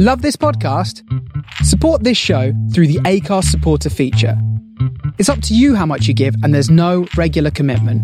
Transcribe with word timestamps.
Love 0.00 0.22
this 0.22 0.36
podcast? 0.36 1.02
Support 1.64 2.04
this 2.04 2.16
show 2.16 2.52
through 2.72 2.86
the 2.86 3.00
Acast 3.00 3.46
supporter 3.46 3.90
feature. 3.90 4.40
It's 5.18 5.28
up 5.28 5.42
to 5.42 5.56
you 5.56 5.74
how 5.74 5.86
much 5.86 6.06
you 6.06 6.14
give, 6.14 6.36
and 6.44 6.54
there's 6.54 6.70
no 6.70 7.08
regular 7.16 7.50
commitment. 7.50 8.00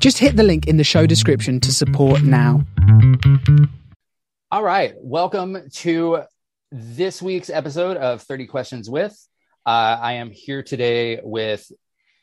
Just 0.00 0.16
hit 0.16 0.36
the 0.36 0.42
link 0.42 0.66
in 0.66 0.78
the 0.78 0.82
show 0.82 1.04
description 1.04 1.60
to 1.60 1.74
support 1.74 2.22
now. 2.22 2.64
All 4.50 4.62
right. 4.62 4.94
Welcome 4.96 5.58
to 5.72 6.22
this 6.72 7.20
week's 7.20 7.50
episode 7.50 7.98
of 7.98 8.22
30 8.22 8.46
Questions 8.46 8.88
with. 8.88 9.12
Uh, 9.66 9.98
I 10.00 10.14
am 10.14 10.30
here 10.30 10.62
today 10.62 11.20
with 11.22 11.70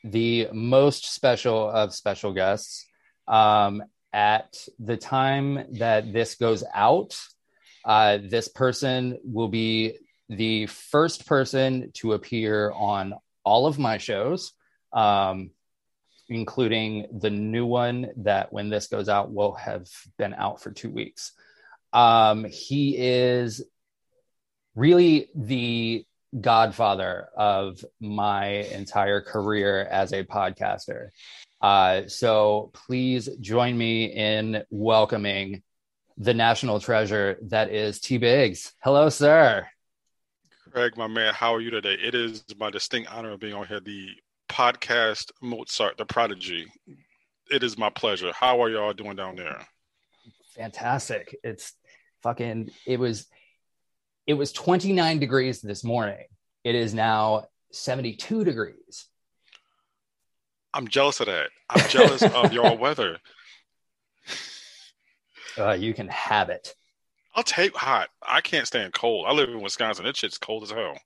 the 0.02 0.48
most 0.52 1.14
special 1.14 1.70
of 1.70 1.94
special 1.94 2.32
guests. 2.32 2.84
Um, 3.28 3.84
at 4.12 4.66
the 4.80 4.96
time 4.96 5.66
that 5.78 6.12
this 6.12 6.34
goes 6.34 6.64
out, 6.74 7.16
uh, 7.84 8.18
this 8.22 8.48
person 8.48 9.18
will 9.24 9.48
be 9.48 9.98
the 10.28 10.66
first 10.66 11.26
person 11.26 11.90
to 11.94 12.12
appear 12.14 12.72
on 12.72 13.14
all 13.44 13.66
of 13.66 13.78
my 13.78 13.98
shows, 13.98 14.52
um, 14.92 15.50
including 16.28 17.06
the 17.12 17.30
new 17.30 17.66
one 17.66 18.10
that 18.18 18.52
when 18.52 18.70
this 18.70 18.86
goes 18.86 19.08
out 19.08 19.32
will 19.32 19.54
have 19.54 19.86
been 20.16 20.32
out 20.34 20.62
for 20.62 20.70
two 20.70 20.90
weeks. 20.90 21.32
Um, 21.92 22.44
he 22.44 22.96
is 22.96 23.62
really 24.74 25.28
the 25.34 26.04
godfather 26.40 27.28
of 27.36 27.84
my 28.00 28.46
entire 28.46 29.20
career 29.20 29.84
as 29.84 30.12
a 30.12 30.24
podcaster. 30.24 31.10
Uh, 31.60 32.08
so 32.08 32.70
please 32.74 33.28
join 33.40 33.76
me 33.76 34.06
in 34.06 34.64
welcoming 34.70 35.62
the 36.16 36.34
national 36.34 36.80
treasure 36.80 37.38
that 37.42 37.70
is 37.70 38.00
T 38.00 38.18
Biggs. 38.18 38.72
Hello, 38.82 39.08
sir. 39.08 39.66
Greg, 40.70 40.96
my 40.96 41.06
man, 41.06 41.32
how 41.34 41.54
are 41.54 41.60
you 41.60 41.70
today? 41.70 41.94
It 41.94 42.14
is 42.14 42.44
my 42.58 42.70
distinct 42.70 43.12
honor 43.12 43.32
of 43.32 43.40
being 43.40 43.54
on 43.54 43.66
here, 43.66 43.80
the 43.80 44.08
podcast 44.48 45.30
Mozart, 45.40 45.96
the 45.96 46.04
prodigy. 46.04 46.66
It 47.50 47.62
is 47.62 47.78
my 47.78 47.90
pleasure. 47.90 48.32
How 48.34 48.62
are 48.62 48.70
y'all 48.70 48.92
doing 48.92 49.16
down 49.16 49.36
there? 49.36 49.60
Fantastic. 50.56 51.36
It's 51.44 51.72
fucking, 52.22 52.70
it 52.86 52.98
was, 52.98 53.26
it 54.26 54.34
was 54.34 54.52
29 54.52 55.18
degrees 55.18 55.60
this 55.60 55.84
morning. 55.84 56.24
It 56.64 56.74
is 56.74 56.94
now 56.94 57.46
72 57.72 58.44
degrees. 58.44 59.06
I'm 60.72 60.88
jealous 60.88 61.20
of 61.20 61.26
that. 61.26 61.50
I'm 61.70 61.88
jealous 61.88 62.22
of 62.22 62.52
your 62.52 62.76
weather. 62.76 63.18
Uh, 65.58 65.72
you 65.72 65.94
can 65.94 66.08
have 66.08 66.48
it. 66.48 66.74
I'll 67.34 67.42
take 67.42 67.76
hot. 67.76 68.08
I 68.26 68.40
can't 68.40 68.66
stand 68.66 68.92
cold. 68.92 69.26
I 69.28 69.32
live 69.32 69.48
in 69.48 69.60
Wisconsin. 69.60 70.04
That 70.04 70.16
shit's 70.16 70.38
cold 70.38 70.62
as 70.62 70.70
hell. 70.70 70.98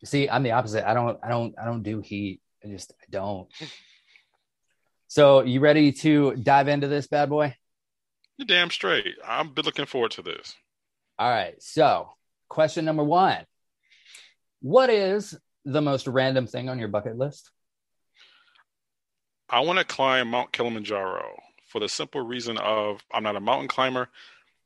You 0.00 0.06
See, 0.06 0.28
I'm 0.28 0.42
the 0.42 0.52
opposite. 0.52 0.88
I 0.88 0.94
don't, 0.94 1.18
I 1.22 1.28
don't, 1.28 1.54
I 1.60 1.64
don't 1.64 1.82
do 1.82 2.00
heat. 2.00 2.40
I 2.64 2.68
just, 2.68 2.92
I 3.00 3.04
don't. 3.10 3.48
So, 5.08 5.42
you 5.42 5.60
ready 5.60 5.92
to 5.92 6.36
dive 6.36 6.68
into 6.68 6.86
this 6.86 7.08
bad 7.08 7.28
boy? 7.30 7.54
You're 8.36 8.46
damn 8.46 8.70
straight. 8.70 9.16
I've 9.26 9.54
been 9.54 9.64
looking 9.64 9.86
forward 9.86 10.12
to 10.12 10.22
this. 10.22 10.54
All 11.18 11.28
right. 11.28 11.60
So, 11.60 12.10
question 12.48 12.84
number 12.84 13.04
one 13.04 13.44
What 14.62 14.88
is 14.88 15.36
the 15.64 15.82
most 15.82 16.06
random 16.06 16.46
thing 16.46 16.68
on 16.68 16.78
your 16.78 16.88
bucket 16.88 17.18
list? 17.18 17.50
I 19.48 19.60
want 19.60 19.78
to 19.80 19.84
climb 19.84 20.28
Mount 20.28 20.52
Kilimanjaro 20.52 21.36
for 21.70 21.80
the 21.80 21.88
simple 21.88 22.20
reason 22.20 22.58
of 22.58 23.00
I'm 23.12 23.22
not 23.22 23.36
a 23.36 23.40
mountain 23.40 23.68
climber. 23.68 24.08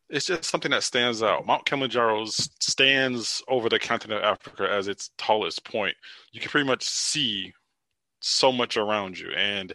It's 0.09 0.27
just 0.27 0.45
something 0.45 0.71
that 0.71 0.83
stands 0.83 1.23
out. 1.23 1.47
Mount 1.47 1.67
Kilimanjaro 1.67 2.25
stands 2.27 3.43
over 3.49 3.69
the 3.69 3.79
continent 3.79 4.23
of 4.23 4.33
Africa 4.33 4.69
as 4.71 4.89
its 4.89 5.11
tallest 5.19 5.65
point. 5.65 5.97
You 6.33 6.41
can 6.41 6.51
pretty 6.51 6.67
much 6.67 6.85
see 6.85 7.53
so 8.21 8.51
much 8.51 8.77
around 8.77 9.19
you, 9.19 9.31
and 9.37 9.75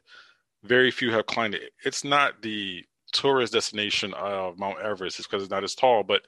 very 0.64 0.92
few 0.92 1.12
have 1.12 1.26
climbed 1.28 1.56
it. 1.56 1.72
It's 1.84 2.04
not 2.04 2.42
the 2.42 2.84
tourist 3.12 3.54
destination 3.54 4.14
of 4.16 4.58
Mount 4.58 4.80
Everest, 4.80 5.20
it's 5.20 5.28
because 5.28 5.44
it's 5.44 5.52
not 5.52 5.64
as 5.64 5.76
tall, 5.76 6.04
but 6.04 6.22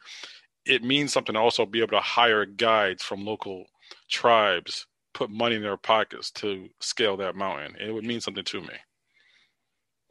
it 0.66 0.84
means 0.84 1.12
something 1.12 1.34
to 1.34 1.40
also 1.40 1.66
be 1.66 1.80
able 1.80 1.98
to 1.98 2.00
hire 2.00 2.46
guides 2.46 3.04
from 3.04 3.26
local 3.26 3.66
tribes, 4.10 4.86
put 5.14 5.30
money 5.30 5.56
in 5.56 5.64
their 5.64 5.78
pockets 5.78 6.32
to 6.32 6.70
scale 6.80 7.18
that 7.18 7.36
mountain. 7.36 7.76
It 7.80 7.92
would 7.92 8.06
mean 8.06 8.22
something 8.22 8.44
to 8.46 8.62
me 8.62 8.74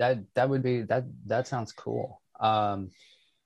that 0.00 0.18
that 0.34 0.48
would 0.48 0.62
be 0.62 0.82
that 0.82 1.04
that 1.26 1.46
sounds 1.46 1.72
cool. 1.72 2.20
Um 2.40 2.90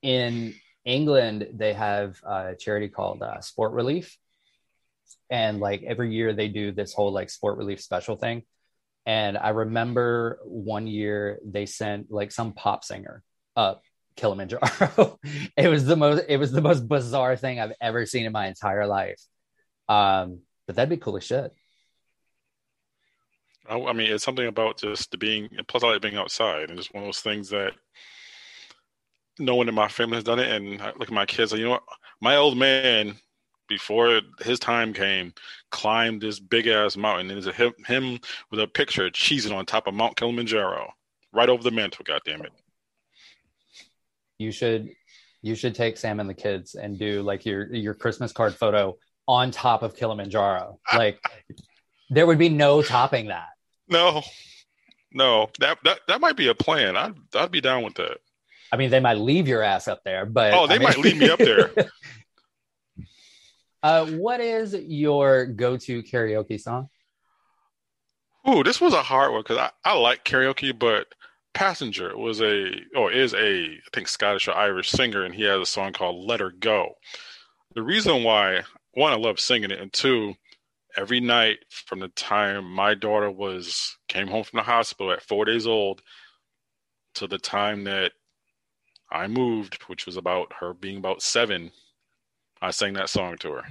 in 0.03 0.55
england 0.85 1.49
they 1.55 1.73
have 1.73 2.21
a 2.25 2.55
charity 2.59 2.89
called 2.89 3.23
uh, 3.23 3.41
sport 3.41 3.73
relief. 3.73 4.17
And 5.31 5.61
like 5.61 5.83
every 5.83 6.15
year 6.15 6.33
they 6.33 6.49
do 6.49 6.73
this 6.73 6.95
whole 6.95 7.13
like 7.13 7.31
sport 7.31 7.59
relief 7.59 7.81
special 7.83 8.17
thing. 8.17 8.43
And 9.05 9.37
i 9.37 9.51
remember 9.51 10.39
one 10.45 10.87
year 10.87 11.39
they 11.45 11.67
sent 11.67 12.11
like 12.11 12.31
some 12.33 12.53
pop 12.53 12.85
singer 12.85 13.23
up 13.57 13.83
kilimanjaro. 14.17 15.19
It 15.57 15.69
was 15.69 15.85
the 15.85 15.97
most 15.97 16.25
it 16.29 16.37
was 16.37 16.53
the 16.53 16.63
most 16.63 16.87
bizarre 16.87 17.37
thing 17.37 17.59
i've 17.59 17.77
ever 17.81 18.07
seen 18.07 18.27
in 18.27 18.33
my 18.33 18.47
entire 18.47 18.87
life. 18.87 19.21
Um 19.89 20.41
but 20.67 20.77
that'd 20.77 20.89
be 20.89 21.03
cool 21.05 21.17
as 21.17 21.25
shit 21.25 21.53
I, 23.69 23.79
I 23.79 23.93
mean, 23.93 24.11
it's 24.11 24.25
something 24.25 24.47
about 24.47 24.79
just 24.79 25.11
the 25.11 25.19
being, 25.19 25.49
plus 25.69 25.83
I 25.83 25.89
like 25.93 26.03
being 26.03 26.17
outside, 26.17 26.71
and 26.71 26.79
it's 26.79 26.93
one 26.93 27.03
of 27.03 27.09
those 27.09 27.21
things 27.21 27.49
that 27.51 27.73
no 29.39 29.55
one 29.55 29.69
in 29.69 29.75
my 29.75 29.89
family 29.89 30.17
has 30.17 30.25
done 30.25 30.39
it. 30.39 30.51
And 30.51 30.81
I 30.81 30.89
look 30.89 31.09
at 31.09 31.13
my 31.13 31.27
kids, 31.27 31.53
like, 31.53 31.59
you 31.59 31.65
know 31.65 31.73
what? 31.73 31.85
My 32.21 32.37
old 32.37 32.57
man, 32.57 33.17
before 33.69 34.21
his 34.43 34.59
time 34.59 34.93
came, 34.93 35.33
climbed 35.71 36.21
this 36.21 36.39
big 36.39 36.67
ass 36.67 36.97
mountain, 36.97 37.31
and 37.31 37.39
it's 37.39 37.47
a 37.47 37.53
him, 37.53 37.73
him 37.87 38.19
with 38.51 38.61
a 38.61 38.67
picture 38.67 39.09
cheesing 39.11 39.55
on 39.55 39.67
top 39.67 39.87
of 39.87 39.95
Mount 39.95 40.17
Kilimanjaro, 40.17 40.93
right 41.33 41.49
over 41.49 41.63
the 41.63 41.71
mantle. 41.71 42.05
God 42.05 42.21
damn 42.25 42.43
it! 42.43 42.53
You 44.39 44.53
should, 44.53 44.91
you 45.43 45.55
should 45.55 45.75
take 45.75 45.97
Sam 45.97 46.21
and 46.21 46.29
the 46.29 46.35
kids 46.35 46.75
and 46.75 46.99
do 46.99 47.23
like 47.23 47.47
your 47.47 47.73
your 47.75 47.95
Christmas 47.95 48.33
card 48.33 48.55
photo 48.55 48.97
on 49.27 49.51
top 49.51 49.83
of 49.83 49.97
Kilimanjaro. 49.97 50.79
Like, 50.95 51.19
there 52.11 52.27
would 52.27 52.39
be 52.39 52.51
no 52.51 52.83
topping 52.83 53.29
that. 53.29 53.49
No, 53.89 54.23
no, 55.13 55.51
that 55.61 55.79
that 55.85 56.01
that 56.09 56.21
might 56.21 56.37
be 56.37 56.49
a 56.49 56.55
plan. 56.55 56.97
I'd 56.97 57.15
I'd 57.35 57.51
be 57.51 57.61
down 57.61 57.83
with 57.83 57.95
that. 57.95 58.19
I 58.73 58.77
mean, 58.77 58.91
they 58.91 59.01
might 59.01 59.19
leave 59.19 59.47
your 59.47 59.63
ass 59.63 59.87
up 59.87 60.03
there, 60.05 60.27
but 60.27 60.53
oh, 60.55 60.67
they 60.67 60.75
I 60.75 60.79
mean... 60.79 60.89
might 60.89 60.99
leave 60.99 61.17
me 61.17 61.31
up 61.31 61.39
there. 61.39 61.71
uh, 63.83 64.07
what 64.07 64.41
is 64.41 64.75
your 64.75 65.47
go-to 65.47 66.03
karaoke 66.03 66.61
song? 66.61 66.89
Ooh, 68.49 68.65
this 68.65 68.81
was 68.81 68.93
a 68.93 69.03
hard 69.03 69.33
one 69.33 69.43
because 69.43 69.59
I, 69.59 69.71
I 69.85 69.97
like 69.97 70.25
karaoke, 70.25 70.77
but 70.77 71.07
Passenger 71.55 72.17
was 72.17 72.43
a 72.43 72.73
or 72.97 73.13
is 73.13 73.33
a 73.33 73.39
I 73.39 73.79
think 73.93 74.09
Scottish 74.09 74.49
or 74.49 74.55
Irish 74.55 74.91
singer, 74.91 75.25
and 75.25 75.35
he 75.35 75.45
has 75.45 75.61
a 75.61 75.67
song 75.67 75.93
called 75.93 76.27
"Let 76.27 76.41
Her 76.41 76.51
Go." 76.51 76.95
The 77.75 77.83
reason 77.83 78.25
why 78.25 78.63
one 78.93 79.13
I 79.13 79.17
love 79.17 79.39
singing 79.39 79.71
it, 79.71 79.81
and 79.81 79.93
two, 79.93 80.35
every 80.97 81.21
night 81.21 81.59
from 81.69 82.01
the 82.01 82.09
time 82.09 82.65
my 82.65 82.95
daughter 82.95 83.31
was 83.31 83.97
came 84.09 84.29
home 84.29 84.45
from 84.45 84.59
the 84.59 84.63
hospital 84.63 85.13
at 85.13 85.23
four 85.23 85.45
days 85.45 85.67
old 85.67 86.03
to 87.15 87.27
the 87.27 87.39
time 87.39 87.85
that 87.85 88.13
I 89.11 89.29
moved, 89.29 89.83
which 89.85 90.07
was 90.07 90.17
about 90.17 90.53
her 90.61 90.75
being 90.75 90.99
about 90.99 91.23
seven, 91.23 91.71
I 92.61 92.71
sang 92.71 92.95
that 92.95 93.11
song 93.11 93.37
to 93.39 93.53
her. 93.53 93.65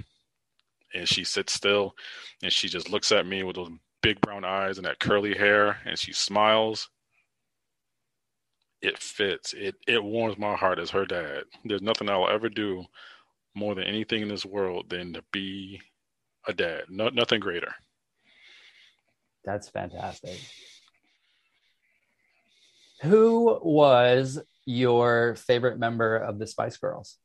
And 0.94 1.08
she 1.08 1.24
sits 1.24 1.52
still 1.52 1.94
and 2.42 2.52
she 2.52 2.68
just 2.68 2.88
looks 2.90 3.12
at 3.12 3.26
me 3.26 3.42
with 3.42 3.56
those 3.56 3.70
big 4.02 4.20
brown 4.20 4.44
eyes 4.44 4.78
and 4.78 4.86
that 4.86 5.00
curly 5.00 5.34
hair 5.34 5.78
and 5.84 5.98
she 5.98 6.12
smiles. 6.12 6.88
It 8.80 8.98
fits. 8.98 9.54
It 9.54 9.76
it 9.86 10.04
warms 10.04 10.38
my 10.38 10.54
heart 10.56 10.78
as 10.78 10.90
her 10.90 11.06
dad. 11.06 11.44
There's 11.64 11.82
nothing 11.82 12.08
I'll 12.08 12.28
ever 12.28 12.48
do 12.48 12.84
more 13.54 13.74
than 13.74 13.84
anything 13.84 14.22
in 14.22 14.28
this 14.28 14.44
world 14.44 14.90
than 14.90 15.14
to 15.14 15.22
be 15.32 15.80
a 16.46 16.52
dad. 16.52 16.84
No, 16.88 17.08
nothing 17.08 17.40
greater. 17.40 17.74
That's 19.44 19.68
fantastic. 19.68 20.38
Who 23.02 23.58
was 23.62 24.40
your 24.64 25.34
favorite 25.34 25.78
member 25.78 26.16
of 26.16 26.38
the 26.38 26.46
Spice 26.46 26.76
Girls? 26.78 27.18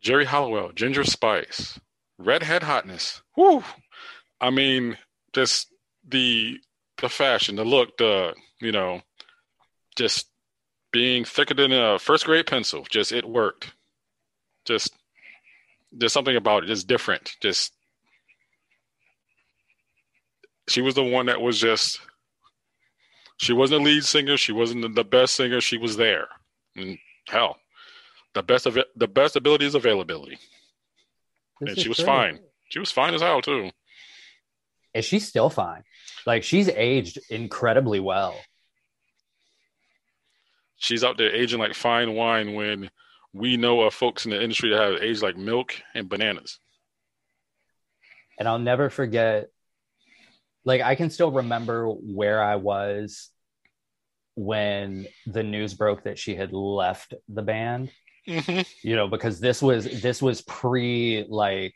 Geri 0.00 0.24
Halliwell, 0.24 0.72
Ginger 0.72 1.04
Spice, 1.04 1.78
redhead 2.18 2.62
hotness. 2.62 3.22
Whoo! 3.36 3.64
I 4.40 4.50
mean, 4.50 4.96
just 5.32 5.72
the 6.06 6.58
the 6.98 7.08
fashion, 7.08 7.56
the 7.56 7.64
look, 7.64 7.98
the 7.98 8.34
you 8.60 8.72
know, 8.72 9.02
just 9.96 10.28
being 10.92 11.24
thicker 11.24 11.54
than 11.54 11.72
a 11.72 11.98
first 11.98 12.24
grade 12.24 12.46
pencil. 12.46 12.86
Just 12.88 13.12
it 13.12 13.28
worked. 13.28 13.72
Just 14.64 14.94
there's 15.98 16.12
something 16.12 16.36
about 16.36 16.64
it. 16.64 16.70
It's 16.70 16.84
different. 16.84 17.32
Just 17.40 17.72
she 20.68 20.80
was 20.82 20.94
the 20.94 21.02
one 21.04 21.26
that 21.26 21.40
was 21.40 21.58
just 21.60 22.00
she 23.38 23.52
wasn't 23.52 23.80
a 23.80 23.84
lead 23.84 24.04
singer. 24.04 24.36
She 24.36 24.52
wasn't 24.52 24.94
the 24.94 25.04
best 25.04 25.34
singer. 25.34 25.60
She 25.60 25.78
was 25.78 25.96
there. 25.96 26.28
And 26.74 26.98
hell, 27.28 27.56
The 28.34 28.42
best 28.42 28.66
of 28.66 28.76
it, 28.76 28.86
the 28.96 29.08
best 29.08 29.36
ability 29.36 29.66
is 29.66 29.74
availability, 29.74 30.38
This 31.60 31.68
and 31.68 31.78
is 31.78 31.82
she 31.82 31.88
was 31.88 31.98
true. 31.98 32.06
fine. 32.06 32.38
She 32.68 32.78
was 32.78 32.90
fine 32.90 33.14
as 33.14 33.20
hell 33.22 33.40
too. 33.42 33.70
And 34.94 35.04
she's 35.04 35.28
still 35.28 35.50
fine. 35.50 35.82
Like 36.26 36.42
she's 36.42 36.68
aged 36.68 37.18
incredibly 37.30 38.00
well. 38.00 38.36
She's 40.78 41.04
out 41.04 41.16
there 41.16 41.34
aging 41.34 41.58
like 41.58 41.74
fine 41.74 42.14
wine 42.14 42.54
when 42.54 42.90
we 43.36 43.56
know 43.56 43.82
of 43.82 43.92
folks 43.94 44.24
in 44.24 44.30
the 44.30 44.42
industry 44.42 44.70
that 44.70 44.80
have 44.80 45.02
aged 45.02 45.22
like 45.22 45.36
milk 45.36 45.74
and 45.94 46.08
bananas. 46.08 46.58
and 48.38 48.48
I'll 48.48 48.58
never 48.58 48.90
forget. 48.90 49.48
Like 50.64 50.80
I 50.80 50.94
can 50.94 51.10
still 51.10 51.30
remember 51.30 51.88
where 51.88 52.42
I 52.42 52.56
was 52.56 53.30
when 54.34 55.06
the 55.26 55.42
news 55.42 55.74
broke 55.74 56.04
that 56.04 56.18
she 56.18 56.34
had 56.34 56.52
left 56.52 57.14
the 57.28 57.42
band. 57.42 57.90
hmm 58.26 58.60
You 58.82 58.96
know, 58.96 59.08
because 59.08 59.38
this 59.40 59.62
was 59.62 59.84
this 60.02 60.20
was 60.20 60.40
pre 60.42 61.24
like 61.28 61.74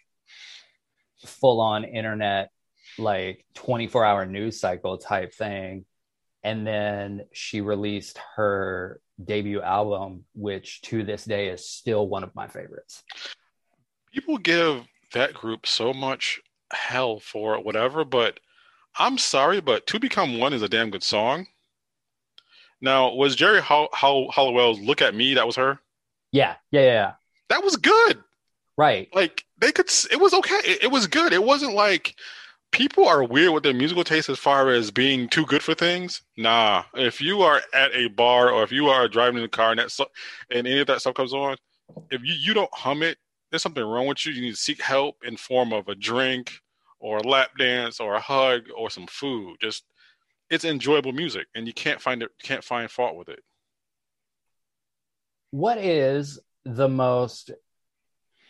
full 1.24 1.60
on 1.60 1.84
internet 1.84 2.50
like 2.98 3.44
24 3.54 4.04
hour 4.04 4.26
news 4.26 4.58
cycle 4.58 4.98
type 4.98 5.32
thing 5.34 5.84
and 6.42 6.66
then 6.66 7.22
she 7.32 7.60
released 7.60 8.18
her 8.36 9.00
debut 9.24 9.60
album 9.62 10.24
which 10.34 10.80
to 10.82 11.02
this 11.04 11.24
day 11.24 11.48
is 11.48 11.68
still 11.68 12.08
one 12.08 12.22
of 12.24 12.34
my 12.34 12.46
favorites 12.48 13.02
People 14.12 14.38
give 14.38 14.84
that 15.14 15.34
group 15.34 15.66
so 15.68 15.92
much 15.92 16.40
hell 16.72 17.20
for 17.20 17.62
whatever, 17.62 18.04
but 18.04 18.40
I'm 18.98 19.18
sorry, 19.18 19.60
but 19.60 19.86
"To 19.86 20.00
Become 20.00 20.38
One" 20.40 20.52
is 20.52 20.62
a 20.62 20.68
damn 20.68 20.90
good 20.90 21.04
song. 21.04 21.46
Now, 22.80 23.14
was 23.14 23.36
Geri 23.36 23.60
Hall- 23.60 23.88
Hall- 23.92 24.30
Halliwell's 24.32 24.80
"Look 24.80 25.00
at 25.02 25.14
Me"? 25.14 25.34
That 25.34 25.46
was 25.46 25.54
her. 25.56 25.78
yeah 26.32 26.56
yeah 26.72 26.80
yeah, 26.80 26.86
yeah. 26.92 27.12
That 27.50 27.62
was 27.62 27.76
good. 27.76 28.22
right 28.76 29.08
like 29.14 29.44
they 29.58 29.70
could 29.72 29.88
it 30.10 30.18
was 30.20 30.32
okay 30.34 30.58
it, 30.64 30.84
it 30.84 30.90
was 30.90 31.06
good 31.06 31.32
it 31.32 31.44
wasn't 31.44 31.74
like 31.74 32.14
people 32.72 33.06
are 33.06 33.24
weird 33.24 33.52
with 33.52 33.62
their 33.62 33.74
musical 33.74 34.04
taste 34.04 34.28
as 34.28 34.38
far 34.38 34.70
as 34.70 34.90
being 34.90 35.28
too 35.28 35.46
good 35.46 35.62
for 35.62 35.74
things? 35.74 36.22
Nah. 36.36 36.84
If 36.94 37.20
you 37.20 37.42
are 37.42 37.60
at 37.74 37.94
a 37.94 38.08
bar 38.08 38.50
or 38.50 38.62
if 38.62 38.72
you 38.72 38.88
are 38.88 39.08
driving 39.08 39.36
in 39.36 39.42
the 39.42 39.48
car 39.48 39.70
and 39.70 39.80
that 39.80 40.06
and 40.50 40.66
any 40.66 40.80
of 40.80 40.86
that 40.86 41.00
stuff 41.00 41.14
comes 41.14 41.32
on 41.32 41.56
if 42.10 42.22
you, 42.22 42.34
you 42.34 42.54
don't 42.54 42.72
hum 42.72 43.02
it 43.02 43.18
there's 43.50 43.62
something 43.62 43.84
wrong 43.84 44.06
with 44.06 44.24
you. 44.24 44.32
You 44.32 44.42
need 44.42 44.50
to 44.52 44.56
seek 44.56 44.80
help 44.80 45.16
in 45.24 45.36
form 45.36 45.72
of 45.72 45.88
a 45.88 45.94
drink 45.94 46.60
or 47.00 47.18
a 47.18 47.26
lap 47.26 47.50
dance 47.58 48.00
or 48.00 48.14
a 48.14 48.20
hug 48.20 48.62
or 48.76 48.90
some 48.90 49.06
food. 49.06 49.56
Just 49.60 49.84
it's 50.48 50.64
enjoyable 50.64 51.12
music 51.12 51.46
and 51.54 51.66
you 51.66 51.72
can't 51.72 52.00
find 52.00 52.22
it 52.22 52.30
can't 52.42 52.64
find 52.64 52.90
fault 52.90 53.16
with 53.16 53.28
it. 53.28 53.40
What 55.50 55.78
is 55.78 56.38
the 56.64 56.88
most 56.88 57.50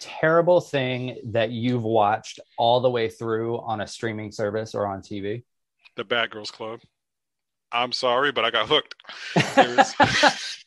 terrible 0.01 0.61
thing 0.61 1.19
that 1.33 1.51
you've 1.51 1.85
watched 1.85 2.41
all 2.59 2.81
the 2.81 2.91
way 2.91 3.09
through 3.09 3.59
on 3.61 3.81
a 3.81 3.87
streaming 3.87 4.33
service 4.33 4.75
or 4.75 4.87
on 4.87 5.03
TV? 5.03 5.45
the 5.97 6.05
bad 6.05 6.31
girls 6.31 6.53
club 6.53 6.81
i'm 7.73 7.93
sorry 7.93 8.31
but 8.33 8.45
i 8.45 8.51
got 8.51 8.69
hooked 8.69 8.95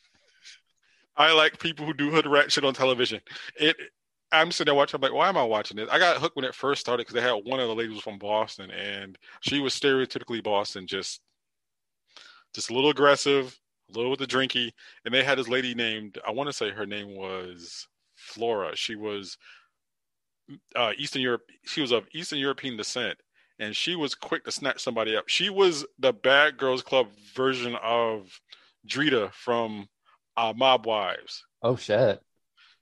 I 1.16 1.32
like 1.32 1.58
people 1.58 1.86
who 1.86 1.94
do 1.94 2.10
hood 2.10 2.26
rat 2.26 2.50
shit 2.50 2.64
on 2.64 2.74
television. 2.74 3.20
It. 3.56 3.76
I'm 4.32 4.50
sitting 4.50 4.72
there 4.72 4.76
watching. 4.76 4.98
I'm 4.98 5.02
like, 5.02 5.12
why 5.12 5.28
am 5.28 5.36
I 5.36 5.44
watching 5.44 5.76
this? 5.76 5.88
I 5.90 5.98
got 5.98 6.16
hooked 6.16 6.34
when 6.34 6.44
it 6.44 6.54
first 6.54 6.80
started 6.80 7.06
because 7.06 7.14
they 7.14 7.20
had 7.20 7.44
one 7.44 7.60
of 7.60 7.68
the 7.68 7.74
ladies 7.74 8.00
from 8.00 8.18
Boston, 8.18 8.70
and 8.72 9.16
she 9.40 9.60
was 9.60 9.78
stereotypically 9.78 10.42
Boston, 10.42 10.88
just, 10.88 11.20
just 12.52 12.70
a 12.70 12.74
little 12.74 12.90
aggressive, 12.90 13.56
a 13.90 13.96
little 13.96 14.10
with 14.10 14.18
the 14.18 14.26
drinky. 14.26 14.72
And 15.04 15.14
they 15.14 15.22
had 15.22 15.38
this 15.38 15.46
lady 15.46 15.74
named, 15.74 16.18
I 16.26 16.32
want 16.32 16.48
to 16.48 16.52
say 16.52 16.70
her 16.70 16.86
name 16.86 17.14
was 17.14 17.86
Flora. 18.24 18.76
She 18.76 18.96
was 18.96 19.38
uh, 20.76 20.92
Eastern 20.96 21.22
Europe. 21.22 21.42
She 21.64 21.80
was 21.80 21.92
of 21.92 22.06
Eastern 22.12 22.38
European 22.38 22.76
descent, 22.76 23.18
and 23.58 23.74
she 23.76 23.94
was 23.94 24.14
quick 24.14 24.44
to 24.44 24.52
snatch 24.52 24.82
somebody 24.82 25.16
up. 25.16 25.28
She 25.28 25.50
was 25.50 25.86
the 25.98 26.12
Bad 26.12 26.56
Girls 26.56 26.82
Club 26.82 27.08
version 27.34 27.76
of 27.82 28.40
Drita 28.86 29.32
from 29.32 29.88
uh, 30.36 30.52
Mob 30.56 30.86
Wives. 30.86 31.44
oh 31.62 31.76
shit. 31.76 32.20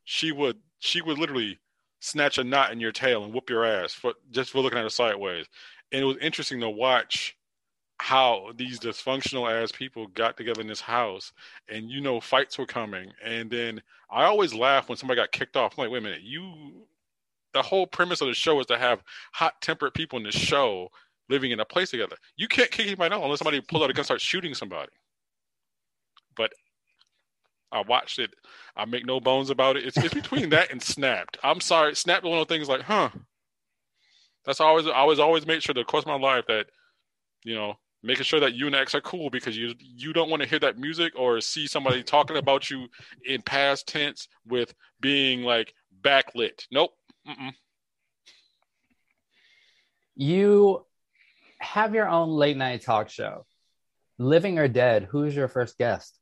She 0.05 0.33
would 0.33 0.57
she 0.81 1.01
would 1.01 1.19
literally 1.19 1.61
snatch 2.01 2.39
a 2.39 2.45
knot 2.45 2.73
in 2.73 2.81
your 2.81 2.91
tail 2.91 3.23
and 3.23 3.33
whoop 3.33 3.49
your 3.49 3.65
ass 3.65 3.93
for 3.93 4.15
just 4.31 4.51
for 4.51 4.61
looking 4.61 4.79
at 4.79 4.85
her 4.85 4.91
sideways. 4.91 5.47
And 5.93 6.03
it 6.03 6.05
was 6.05 6.17
interesting 6.21 6.61
to 6.61 6.71
watch 6.71 7.37
how 7.99 8.51
these 8.57 8.81
dysfunctional 8.81 9.51
ass 9.51 9.71
people 9.71 10.09
got 10.09 10.37
together 10.37 10.61
in 10.61 10.67
this 10.67 10.81
house 10.81 11.33
and 11.69 11.89
you 11.89 12.01
know 12.01 12.21
fights 12.21 12.59
were 12.59 12.67
coming 12.67 13.11
and 13.25 13.51
then 13.51 13.81
I 14.11 14.25
always 14.25 14.53
laugh 14.53 14.89
when 14.89 14.99
somebody 14.99 15.21
got 15.21 15.33
kicked 15.33 15.57
off. 15.57 15.75
I'm 15.79 15.85
like, 15.85 15.93
wait 15.93 15.99
a 15.99 16.03
minute, 16.03 16.23
you 16.23 16.85
the 17.55 17.63
whole 17.63 17.87
premise 17.87 18.21
of 18.21 18.29
the 18.29 18.35
show 18.35 18.59
is 18.61 18.67
to 18.67 18.79
have 18.79 19.03
hot 19.33 19.55
tempered 19.61 19.95
people 19.95 20.19
in 20.19 20.25
the 20.25 20.33
show 20.33 20.89
living 21.29 21.51
in 21.51 21.61
a 21.61 21.65
place 21.65 21.91
together. 21.91 22.17
You 22.37 22.49
can't 22.49 22.71
kick 22.71 22.87
anybody 22.87 23.15
out 23.15 23.23
unless 23.23 23.39
somebody 23.39 23.61
pulls 23.61 23.83
out 23.83 23.91
a 23.91 23.93
gun 23.93 24.01
and 24.01 24.07
starts 24.07 24.25
shooting 24.25 24.55
somebody. 24.55 24.91
But 26.37 26.53
I 27.71 27.83
watched 27.83 28.19
it. 28.19 28.31
I 28.77 28.85
make 28.85 29.07
no 29.07 29.21
bones 29.21 29.51
about 29.51 29.77
it. 29.77 29.87
It's, 29.87 29.97
it's 29.97 30.15
between 30.15 30.51
that 30.51 30.71
and 30.71 30.83
Snapped. 30.83 31.39
I'm 31.43 31.61
sorry, 31.61 31.95
Snapped 31.95 32.25
one 32.25 32.39
of 32.39 32.47
those 32.47 32.57
things 32.57 32.69
like, 32.69 32.83
huh? 32.83 33.11
That's 34.45 34.61
always 34.61 34.87
I 34.87 34.93
always 34.93 35.19
always 35.19 35.47
made 35.47 35.63
sure 35.63 35.75
to 35.75 35.85
course 35.85 36.05
my 36.05 36.19
life 36.19 36.45
that, 36.49 36.67
you 37.45 37.55
know, 37.55 37.75
making 38.03 38.25
sure 38.25 38.41
that 38.41 38.55
you 38.55 38.67
and 38.67 38.75
X 38.75 38.95
are 38.95 39.01
cool 39.01 39.31
because 39.31 39.57
you 39.57 39.75
you 39.79 40.13
don't 40.13 40.31
want 40.31 40.43
to 40.43 40.49
hear 40.49 40.59
that 40.61 40.79
music 40.79 41.13
or 41.17 41.41
see 41.41 41.67
somebody 41.67 42.03
talking 42.03 42.37
about 42.37 42.71
you 42.71 42.89
in 43.25 43.43
past 43.43 43.87
tense 43.87 44.29
with 44.47 44.75
being 45.01 45.43
like 45.43 45.75
backlit. 46.03 46.67
Nope. 46.71 46.93
Mm-mm. 47.29 47.53
You 50.17 50.85
have 51.59 51.95
your 51.95 52.09
own 52.09 52.31
late 52.31 52.57
night 52.57 52.83
talk 52.83 53.09
show. 53.09 53.47
Living 54.19 54.59
or 54.59 54.69
dead, 54.69 55.09
who's 55.11 55.35
your 55.35 55.49
first 55.49 55.79
guest? 55.79 56.19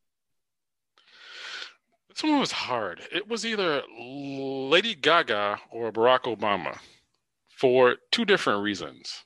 This 2.08 2.22
one 2.22 2.40
was 2.40 2.52
hard. 2.52 3.00
It 3.12 3.28
was 3.28 3.44
either 3.44 3.82
Lady 3.98 4.94
Gaga 4.94 5.58
or 5.70 5.90
Barack 5.92 6.22
Obama 6.22 6.78
for 7.56 7.96
two 8.10 8.24
different 8.24 8.62
reasons. 8.62 9.24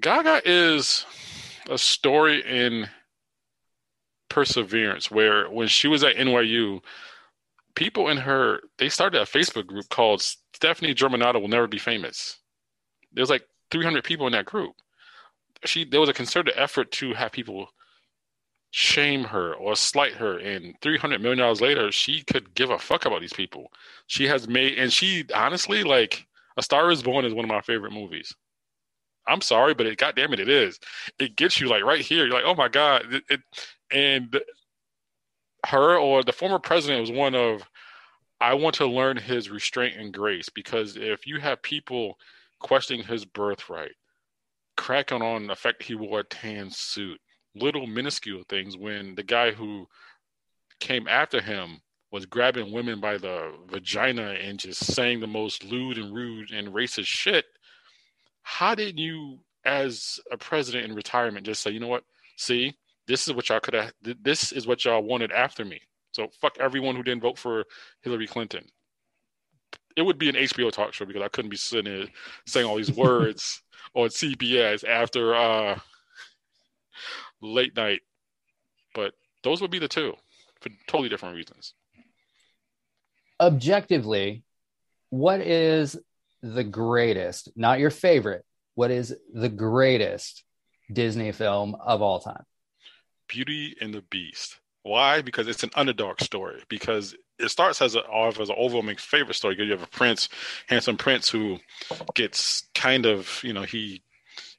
Gaga 0.00 0.42
is 0.44 1.06
a 1.70 1.78
story 1.78 2.42
in 2.46 2.88
perseverance 4.28 5.10
where 5.10 5.48
when 5.50 5.68
she 5.68 5.88
was 5.88 6.04
at 6.04 6.16
NYU, 6.16 6.80
people 7.74 8.08
in 8.08 8.18
her 8.18 8.60
they 8.78 8.88
started 8.88 9.22
a 9.22 9.24
Facebook 9.24 9.66
group 9.66 9.88
called 9.88 10.22
Stefani 10.54 10.94
Germanotta 10.94 11.40
will 11.40 11.48
never 11.48 11.66
be 11.66 11.78
famous. 11.78 12.38
There's 13.12 13.30
like 13.30 13.46
300 13.70 14.04
people 14.04 14.26
in 14.26 14.32
that 14.32 14.44
group. 14.44 14.74
She 15.64 15.84
there 15.84 16.00
was 16.00 16.10
a 16.10 16.14
concerted 16.14 16.54
effort 16.56 16.92
to 16.92 17.14
have 17.14 17.32
people 17.32 17.68
shame 18.70 19.24
her 19.24 19.54
or 19.54 19.74
slight 19.74 20.12
her 20.12 20.38
and 20.38 20.74
300 20.82 21.22
million 21.22 21.38
dollars 21.38 21.62
later 21.62 21.90
she 21.90 22.22
could 22.22 22.52
give 22.54 22.68
a 22.68 22.78
fuck 22.78 23.06
about 23.06 23.22
these 23.22 23.32
people 23.32 23.70
she 24.06 24.26
has 24.26 24.48
made 24.48 24.78
and 24.78 24.92
she 24.92 25.24
honestly 25.34 25.82
like 25.82 26.26
a 26.58 26.62
star 26.62 26.90
is 26.90 27.02
born 27.02 27.24
is 27.24 27.32
one 27.32 27.44
of 27.44 27.48
my 27.48 27.62
favorite 27.62 27.92
movies 27.92 28.34
i'm 29.28 29.40
sorry 29.40 29.74
but 29.74 29.86
it 29.86 29.98
goddamn 29.98 30.32
it 30.32 30.40
it 30.40 30.48
is 30.48 30.78
it 31.18 31.36
gets 31.36 31.60
you 31.60 31.68
like 31.68 31.82
right 31.82 32.00
here 32.00 32.24
you're 32.24 32.34
like 32.34 32.44
oh 32.46 32.54
my 32.54 32.68
god 32.68 33.04
it, 33.12 33.24
it 33.28 33.40
and 33.90 34.40
her 35.66 35.96
or 35.96 36.22
the 36.22 36.32
former 36.32 36.58
president 36.58 37.00
was 37.00 37.10
one 37.10 37.34
of 37.34 37.62
i 38.40 38.54
want 38.54 38.74
to 38.74 38.86
learn 38.86 39.16
his 39.16 39.50
restraint 39.50 39.96
and 39.96 40.12
grace 40.12 40.48
because 40.48 40.96
if 40.96 41.26
you 41.26 41.40
have 41.40 41.60
people 41.62 42.18
questioning 42.60 43.04
his 43.04 43.24
birthright 43.24 43.94
cracking 44.76 45.22
on 45.22 45.46
the 45.46 45.56
fact 45.56 45.82
he 45.82 45.94
wore 45.94 46.20
a 46.20 46.24
tan 46.24 46.70
suit 46.70 47.20
little 47.54 47.86
minuscule 47.86 48.42
things 48.48 48.76
when 48.76 49.14
the 49.14 49.22
guy 49.22 49.50
who 49.50 49.86
came 50.80 51.08
after 51.08 51.40
him 51.40 51.80
was 52.12 52.26
grabbing 52.26 52.72
women 52.72 53.00
by 53.00 53.18
the 53.18 53.52
vagina 53.66 54.36
and 54.40 54.58
just 54.58 54.84
saying 54.84 55.20
the 55.20 55.26
most 55.26 55.64
lewd 55.64 55.98
and 55.98 56.14
rude 56.14 56.50
and 56.50 56.68
racist 56.68 57.06
shit. 57.06 57.46
How 58.48 58.76
did 58.76 58.96
you, 58.96 59.40
as 59.64 60.20
a 60.30 60.38
president 60.38 60.84
in 60.84 60.94
retirement, 60.94 61.44
just 61.44 61.62
say, 61.62 61.72
you 61.72 61.80
know 61.80 61.88
what? 61.88 62.04
See, 62.36 62.76
this 63.08 63.26
is 63.26 63.34
what 63.34 63.48
y'all 63.48 63.58
could 63.58 63.74
have, 63.74 63.92
this 64.00 64.52
is 64.52 64.68
what 64.68 64.84
y'all 64.84 65.02
wanted 65.02 65.32
after 65.32 65.64
me. 65.64 65.80
So 66.12 66.28
fuck 66.40 66.56
everyone 66.60 66.94
who 66.94 67.02
didn't 67.02 67.22
vote 67.22 67.38
for 67.38 67.64
Hillary 68.02 68.28
Clinton. 68.28 68.64
It 69.96 70.02
would 70.02 70.16
be 70.16 70.28
an 70.28 70.36
HBO 70.36 70.70
talk 70.70 70.94
show 70.94 71.04
because 71.04 71.22
I 71.22 71.28
couldn't 71.28 71.50
be 71.50 71.56
sitting 71.56 71.92
there 71.92 72.06
saying 72.46 72.66
all 72.66 72.76
these 72.76 72.92
words 72.96 73.62
on 73.94 74.10
CBS 74.10 74.84
after 74.88 75.34
uh 75.34 75.80
late 77.42 77.74
night. 77.74 78.02
But 78.94 79.14
those 79.42 79.60
would 79.60 79.72
be 79.72 79.80
the 79.80 79.88
two 79.88 80.14
for 80.60 80.68
totally 80.86 81.08
different 81.08 81.34
reasons. 81.34 81.74
Objectively, 83.40 84.44
what 85.10 85.40
is 85.40 85.98
the 86.42 86.64
greatest, 86.64 87.50
not 87.56 87.78
your 87.78 87.90
favorite, 87.90 88.44
what 88.74 88.90
is 88.90 89.16
the 89.32 89.48
greatest 89.48 90.44
Disney 90.92 91.32
film 91.32 91.74
of 91.74 92.02
all 92.02 92.20
time? 92.20 92.44
Beauty 93.28 93.76
and 93.80 93.92
the 93.92 94.02
Beast. 94.02 94.58
Why? 94.82 95.20
Because 95.20 95.48
it's 95.48 95.64
an 95.64 95.70
underdog 95.74 96.20
story. 96.20 96.62
Because 96.68 97.14
it 97.38 97.48
starts 97.48 97.82
as 97.82 97.96
a 97.96 98.02
as 98.14 98.48
an 98.48 98.56
overwhelming 98.56 98.96
favorite 98.96 99.34
story. 99.34 99.56
You 99.58 99.70
have 99.72 99.82
a 99.82 99.88
prince, 99.88 100.28
handsome 100.68 100.96
prince, 100.96 101.28
who 101.28 101.58
gets 102.14 102.68
kind 102.74 103.06
of 103.06 103.40
you 103.42 103.52
know 103.52 103.62
he 103.62 104.02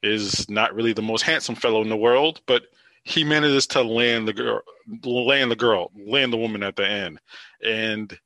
is 0.03 0.49
not 0.49 0.75
really 0.75 0.93
the 0.93 1.01
most 1.01 1.23
handsome 1.23 1.55
fellow 1.55 1.81
in 1.81 1.89
the 1.89 1.97
world, 1.97 2.41
but 2.45 2.63
he 3.03 3.23
manages 3.23 3.67
to 3.67 3.81
land 3.81 4.27
the 4.27 4.33
girl, 4.33 4.61
land 5.03 5.49
the 5.49 5.55
girl, 5.55 5.91
land 5.95 6.33
the 6.33 6.37
woman 6.37 6.61
at 6.61 6.75
the 6.75 6.87
end. 6.87 7.19
And 7.65 8.17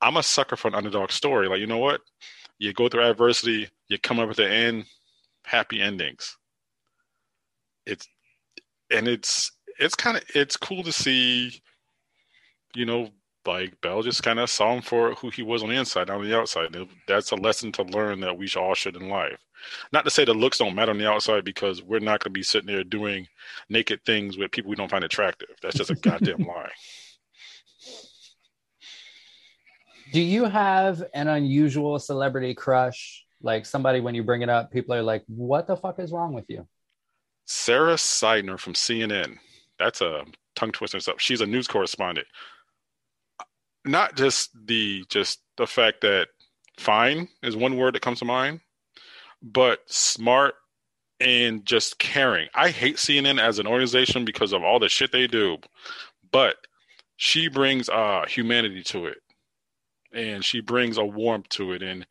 I'm 0.00 0.16
a 0.16 0.22
sucker 0.22 0.56
for 0.56 0.68
an 0.68 0.74
underdog 0.74 1.10
story. 1.10 1.48
Like 1.48 1.60
you 1.60 1.66
know 1.66 1.78
what, 1.78 2.02
you 2.58 2.72
go 2.72 2.88
through 2.88 3.02
adversity, 3.02 3.68
you 3.88 3.98
come 3.98 4.18
up 4.18 4.30
at 4.30 4.36
the 4.36 4.48
end, 4.48 4.84
happy 5.44 5.80
endings. 5.80 6.36
It's 7.84 8.08
and 8.90 9.08
it's 9.08 9.52
it's 9.78 9.94
kind 9.94 10.16
of 10.16 10.24
it's 10.34 10.56
cool 10.56 10.82
to 10.82 10.92
see, 10.92 11.62
you 12.74 12.86
know, 12.86 13.10
like 13.46 13.80
Belle 13.80 14.02
just 14.02 14.22
kind 14.22 14.38
of 14.38 14.50
saw 14.50 14.74
him 14.74 14.82
for 14.82 15.14
who 15.14 15.30
he 15.30 15.42
was 15.42 15.62
on 15.62 15.68
the 15.68 15.76
inside, 15.76 16.08
not 16.08 16.18
on 16.18 16.28
the 16.28 16.36
outside. 16.36 16.74
That's 17.06 17.30
a 17.30 17.36
lesson 17.36 17.72
to 17.72 17.82
learn 17.84 18.20
that 18.20 18.36
we 18.36 18.48
all 18.56 18.74
should 18.74 18.96
in 18.96 19.08
life. 19.08 19.38
Not 19.92 20.04
to 20.04 20.10
say 20.10 20.24
the 20.24 20.34
looks 20.34 20.58
don't 20.58 20.74
matter 20.74 20.90
on 20.90 20.98
the 20.98 21.08
outside 21.08 21.44
because 21.44 21.82
we're 21.82 21.98
not 22.00 22.20
going 22.20 22.32
to 22.32 22.38
be 22.38 22.42
sitting 22.42 22.66
there 22.66 22.84
doing 22.84 23.26
naked 23.68 24.04
things 24.04 24.36
with 24.36 24.50
people 24.50 24.70
we 24.70 24.76
don't 24.76 24.90
find 24.90 25.04
attractive. 25.04 25.48
That's 25.62 25.76
just 25.76 25.90
a 25.90 25.94
goddamn 25.94 26.38
lie. 26.46 26.70
Do 30.16 30.22
you 30.22 30.46
have 30.46 31.04
an 31.12 31.28
unusual 31.28 31.98
celebrity 31.98 32.54
crush? 32.54 33.26
Like 33.42 33.66
somebody, 33.66 34.00
when 34.00 34.14
you 34.14 34.22
bring 34.22 34.40
it 34.40 34.48
up, 34.48 34.72
people 34.72 34.94
are 34.94 35.02
like, 35.02 35.22
"What 35.26 35.66
the 35.66 35.76
fuck 35.76 35.98
is 35.98 36.10
wrong 36.10 36.32
with 36.32 36.46
you?" 36.48 36.66
Sara 37.44 37.96
Sidner 37.96 38.58
from 38.58 38.72
CNN. 38.72 39.36
That's 39.78 40.00
a 40.00 40.24
tongue 40.54 40.72
twister 40.72 41.00
stuff. 41.00 41.16
She's 41.20 41.42
a 41.42 41.46
news 41.46 41.68
correspondent. 41.68 42.26
Not 43.84 44.16
just 44.16 44.52
the 44.66 45.04
just 45.10 45.42
the 45.58 45.66
fact 45.66 46.00
that 46.00 46.28
fine 46.78 47.28
is 47.42 47.54
one 47.54 47.76
word 47.76 47.94
that 47.94 48.00
comes 48.00 48.20
to 48.20 48.24
mind, 48.24 48.60
but 49.42 49.80
smart 49.84 50.54
and 51.20 51.66
just 51.66 51.98
caring. 51.98 52.48
I 52.54 52.70
hate 52.70 52.96
CNN 52.96 53.38
as 53.38 53.58
an 53.58 53.66
organization 53.66 54.24
because 54.24 54.54
of 54.54 54.64
all 54.64 54.78
the 54.78 54.88
shit 54.88 55.12
they 55.12 55.26
do, 55.26 55.58
but 56.32 56.56
she 57.18 57.48
brings 57.48 57.90
uh 57.90 58.24
humanity 58.26 58.82
to 58.84 59.04
it, 59.04 59.18
and 60.16 60.44
she 60.44 60.60
brings 60.60 60.96
a 60.96 61.04
warmth 61.04 61.48
to 61.50 61.72
it, 61.72 61.82
and 61.82 62.06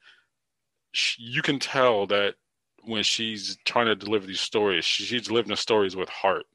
she, 0.91 1.23
you 1.23 1.41
can 1.41 1.59
tell 1.59 2.05
that 2.07 2.35
when 2.83 3.03
she's 3.03 3.57
trying 3.65 3.87
to 3.87 3.95
deliver 3.95 4.27
these 4.27 4.39
stories, 4.39 4.85
she, 4.85 5.03
she's 5.03 5.27
delivering 5.27 5.49
the 5.49 5.57
stories 5.57 5.95
with 5.95 6.09
heart, 6.09 6.45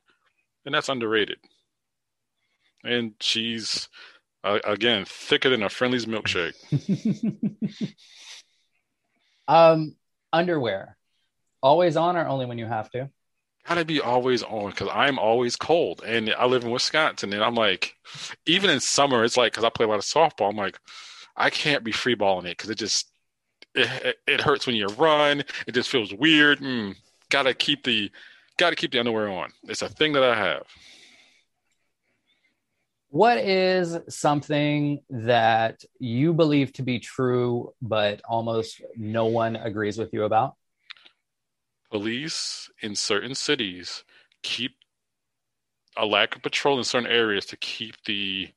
and 0.64 0.74
that's 0.74 0.88
underrated. 0.88 1.38
And 2.84 3.14
she's 3.20 3.88
uh, 4.44 4.60
again 4.64 5.04
thicker 5.06 5.50
than 5.50 5.62
a 5.62 5.68
Friendly's 5.68 6.06
milkshake. 6.06 6.54
um, 9.48 9.96
underwear, 10.32 10.96
always 11.62 11.96
on 11.96 12.16
or 12.16 12.26
only 12.26 12.46
when 12.46 12.58
you 12.58 12.66
have 12.66 12.90
to? 12.92 13.10
Gotta 13.66 13.84
be 13.84 14.00
always 14.00 14.42
on 14.42 14.70
because 14.70 14.88
I'm 14.92 15.18
always 15.18 15.56
cold, 15.56 16.02
and 16.06 16.32
I 16.38 16.46
live 16.46 16.64
in 16.64 16.70
Wisconsin, 16.70 17.32
and 17.32 17.42
I'm 17.42 17.56
like, 17.56 17.96
even 18.46 18.70
in 18.70 18.80
summer, 18.80 19.24
it's 19.24 19.36
like 19.36 19.52
because 19.52 19.64
I 19.64 19.68
play 19.68 19.84
a 19.84 19.88
lot 19.88 19.98
of 19.98 20.04
softball. 20.04 20.48
I'm 20.48 20.56
like, 20.56 20.78
I 21.40 21.48
can't 21.48 21.82
be 21.82 21.90
free 21.90 22.14
balling 22.14 22.46
it 22.46 22.58
because 22.58 22.68
it 22.68 22.76
just 22.76 23.08
it, 23.74 24.18
it 24.26 24.40
hurts 24.42 24.66
when 24.66 24.76
you 24.76 24.86
run. 24.88 25.40
It 25.66 25.72
just 25.72 25.88
feels 25.88 26.12
weird. 26.12 26.60
Mm, 26.60 26.94
gotta 27.30 27.54
keep 27.54 27.82
the 27.82 28.10
gotta 28.58 28.76
keep 28.76 28.92
the 28.92 28.98
underwear 28.98 29.28
on. 29.30 29.50
It's 29.64 29.80
a 29.80 29.88
thing 29.88 30.12
that 30.12 30.22
I 30.22 30.34
have. 30.34 30.64
What 33.08 33.38
is 33.38 33.98
something 34.08 35.00
that 35.08 35.82
you 35.98 36.34
believe 36.34 36.74
to 36.74 36.82
be 36.82 37.00
true, 37.00 37.72
but 37.80 38.20
almost 38.28 38.82
no 38.94 39.24
one 39.24 39.56
agrees 39.56 39.98
with 39.98 40.12
you 40.12 40.24
about? 40.24 40.54
Police 41.90 42.70
in 42.82 42.94
certain 42.94 43.34
cities 43.34 44.04
keep 44.42 44.72
a 45.96 46.06
lack 46.06 46.36
of 46.36 46.42
patrol 46.42 46.78
in 46.78 46.84
certain 46.84 47.10
areas 47.10 47.46
to 47.46 47.56
keep 47.56 47.96
the 48.04 48.50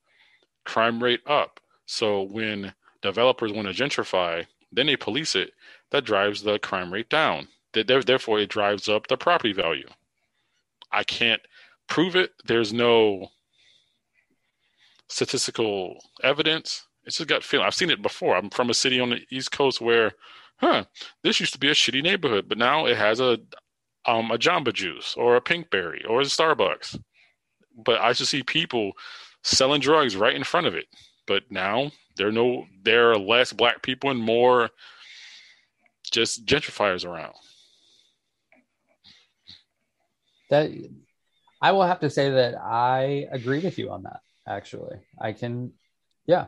crime 0.66 1.02
rate 1.02 1.22
up. 1.26 1.60
So 1.86 2.24
when 2.24 2.74
developers 3.02 3.52
want 3.52 3.68
to 3.68 3.74
gentrify, 3.74 4.46
then 4.72 4.88
they 4.88 4.96
police 4.96 5.36
it. 5.36 5.52
That 5.92 6.06
drives 6.06 6.42
the 6.42 6.60
crime 6.60 6.92
rate 6.92 7.10
down. 7.10 7.48
Therefore, 7.74 8.40
it 8.40 8.50
drives 8.50 8.88
up 8.88 9.08
the 9.08 9.18
property 9.18 9.54
value. 9.54 9.88
I 10.92 11.04
can't 11.04 11.42
prove 11.88 12.16
it. 12.16 12.32
There's 12.46 12.72
no 12.72 13.30
statistical 15.08 15.98
evidence. 16.24 16.88
It's 17.06 17.18
just 17.18 17.30
gut 17.30 17.44
feeling. 17.44 17.66
I've 17.66 17.76
seen 17.76 17.90
it 17.90 18.02
before. 18.02 18.36
I'm 18.36 18.50
from 18.50 18.70
a 18.70 18.74
city 18.74 19.00
on 19.00 19.10
the 19.10 19.22
East 19.30 19.52
Coast 19.52 19.82
where, 19.82 20.14
huh, 20.58 20.86
this 21.24 21.40
used 21.40 21.54
to 21.54 21.60
be 21.60 21.70
a 21.70 21.74
shitty 21.74 22.02
neighborhood, 22.02 22.46
but 22.48 22.58
now 22.58 22.86
it 22.86 22.98
has 22.98 23.20
a 23.20 23.40
um, 24.06 24.32
a 24.32 24.38
Jamba 24.38 24.74
Juice 24.74 25.16
or 25.18 25.36
a 25.36 25.42
Pinkberry 25.42 26.08
or 26.10 26.22
a 26.22 26.26
Starbucks. 26.26 27.00
But 27.76 28.02
I 28.02 28.14
just 28.14 28.32
see 28.32 28.44
people 28.44 28.92
selling 29.44 29.82
drugs 29.82 30.16
right 30.16 30.36
in 30.36 30.44
front 30.44 30.68
of 30.68 30.76
it. 30.76 30.86
But 31.26 31.44
now 31.50 31.92
there 32.16 32.28
are 32.28 32.32
no 32.32 32.66
there 32.84 33.12
are 33.12 33.18
less 33.18 33.54
black 33.54 33.82
people 33.82 34.10
and 34.10 34.20
more 34.20 34.70
just 36.12 36.46
gentrifiers 36.46 37.06
around. 37.06 37.34
That 40.50 40.70
I 41.62 41.72
will 41.72 41.84
have 41.84 42.02
to 42.02 42.10
say 42.10 42.30
that 42.30 42.56
I 42.56 43.28
agree 43.32 43.60
with 43.60 43.78
you 43.80 43.90
on 43.90 44.04
that 44.04 44.20
actually. 44.48 44.98
I 45.20 45.34
can, 45.34 45.74
yeah. 46.26 46.48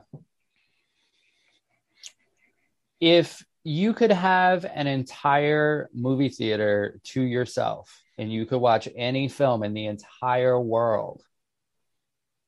If 2.99 3.43
you 3.63 3.93
could 3.93 4.11
have 4.11 4.65
an 4.65 4.87
entire 4.87 5.89
movie 5.93 6.29
theater 6.29 6.99
to 7.03 7.21
yourself 7.21 8.01
and 8.17 8.31
you 8.31 8.45
could 8.45 8.59
watch 8.59 8.87
any 8.95 9.27
film 9.27 9.63
in 9.63 9.73
the 9.73 9.87
entire 9.87 10.59
world, 10.59 11.21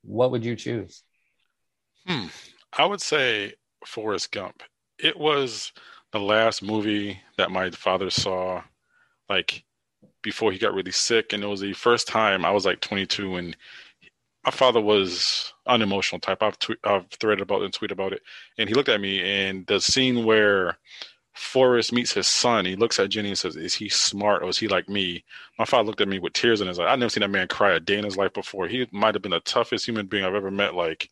what 0.03 0.31
would 0.31 0.45
you 0.45 0.55
choose? 0.55 1.03
Hmm. 2.07 2.27
I 2.73 2.85
would 2.85 3.01
say 3.01 3.53
Forrest 3.85 4.31
Gump. 4.31 4.63
It 4.99 5.17
was 5.17 5.73
the 6.11 6.19
last 6.19 6.63
movie 6.63 7.19
that 7.37 7.51
my 7.51 7.69
father 7.71 8.09
saw, 8.09 8.63
like 9.29 9.63
before 10.21 10.51
he 10.51 10.57
got 10.57 10.73
really 10.73 10.91
sick, 10.91 11.33
and 11.33 11.43
it 11.43 11.47
was 11.47 11.61
the 11.61 11.73
first 11.73 12.07
time 12.07 12.45
I 12.45 12.51
was 12.51 12.65
like 12.65 12.79
22, 12.81 13.35
and 13.35 13.57
my 14.45 14.51
father 14.51 14.79
was 14.79 15.53
unemotional 15.65 16.21
type. 16.21 16.41
I've, 16.41 16.57
tweet, 16.59 16.79
I've 16.83 17.07
threaded 17.09 17.41
about 17.41 17.61
it 17.61 17.65
and 17.65 17.73
tweet 17.73 17.91
about 17.91 18.13
it. 18.13 18.21
And 18.57 18.69
he 18.69 18.75
looked 18.75 18.89
at 18.89 19.01
me, 19.01 19.19
and 19.21 19.67
the 19.67 19.81
scene 19.81 20.23
where 20.23 20.77
Forrest 21.33 21.93
meets 21.93 22.13
his 22.13 22.27
son, 22.27 22.65
he 22.65 22.75
looks 22.75 22.99
at 22.99 23.09
Jenny 23.09 23.29
and 23.29 23.37
says, 23.37 23.55
"Is 23.55 23.75
he 23.75 23.89
smart 23.89 24.41
or 24.43 24.49
is 24.49 24.57
he 24.57 24.67
like 24.67 24.89
me?" 24.89 25.23
My 25.59 25.65
father 25.65 25.87
looked 25.87 26.01
at 26.01 26.07
me 26.07 26.19
with 26.19 26.33
tears 26.33 26.61
in 26.61 26.67
his 26.67 26.79
eyes. 26.79 26.87
I've 26.89 26.99
never 26.99 27.09
seen 27.09 27.21
that 27.21 27.29
man 27.29 27.47
cry 27.47 27.73
a 27.73 27.79
day 27.79 27.97
in 27.97 28.05
his 28.05 28.17
life 28.17 28.33
before. 28.33 28.67
He 28.67 28.87
might 28.91 29.13
have 29.15 29.21
been 29.21 29.31
the 29.31 29.39
toughest 29.41 29.85
human 29.85 30.07
being 30.07 30.23
I've 30.23 30.33
ever 30.33 30.49
met. 30.49 30.73
Like 30.73 31.09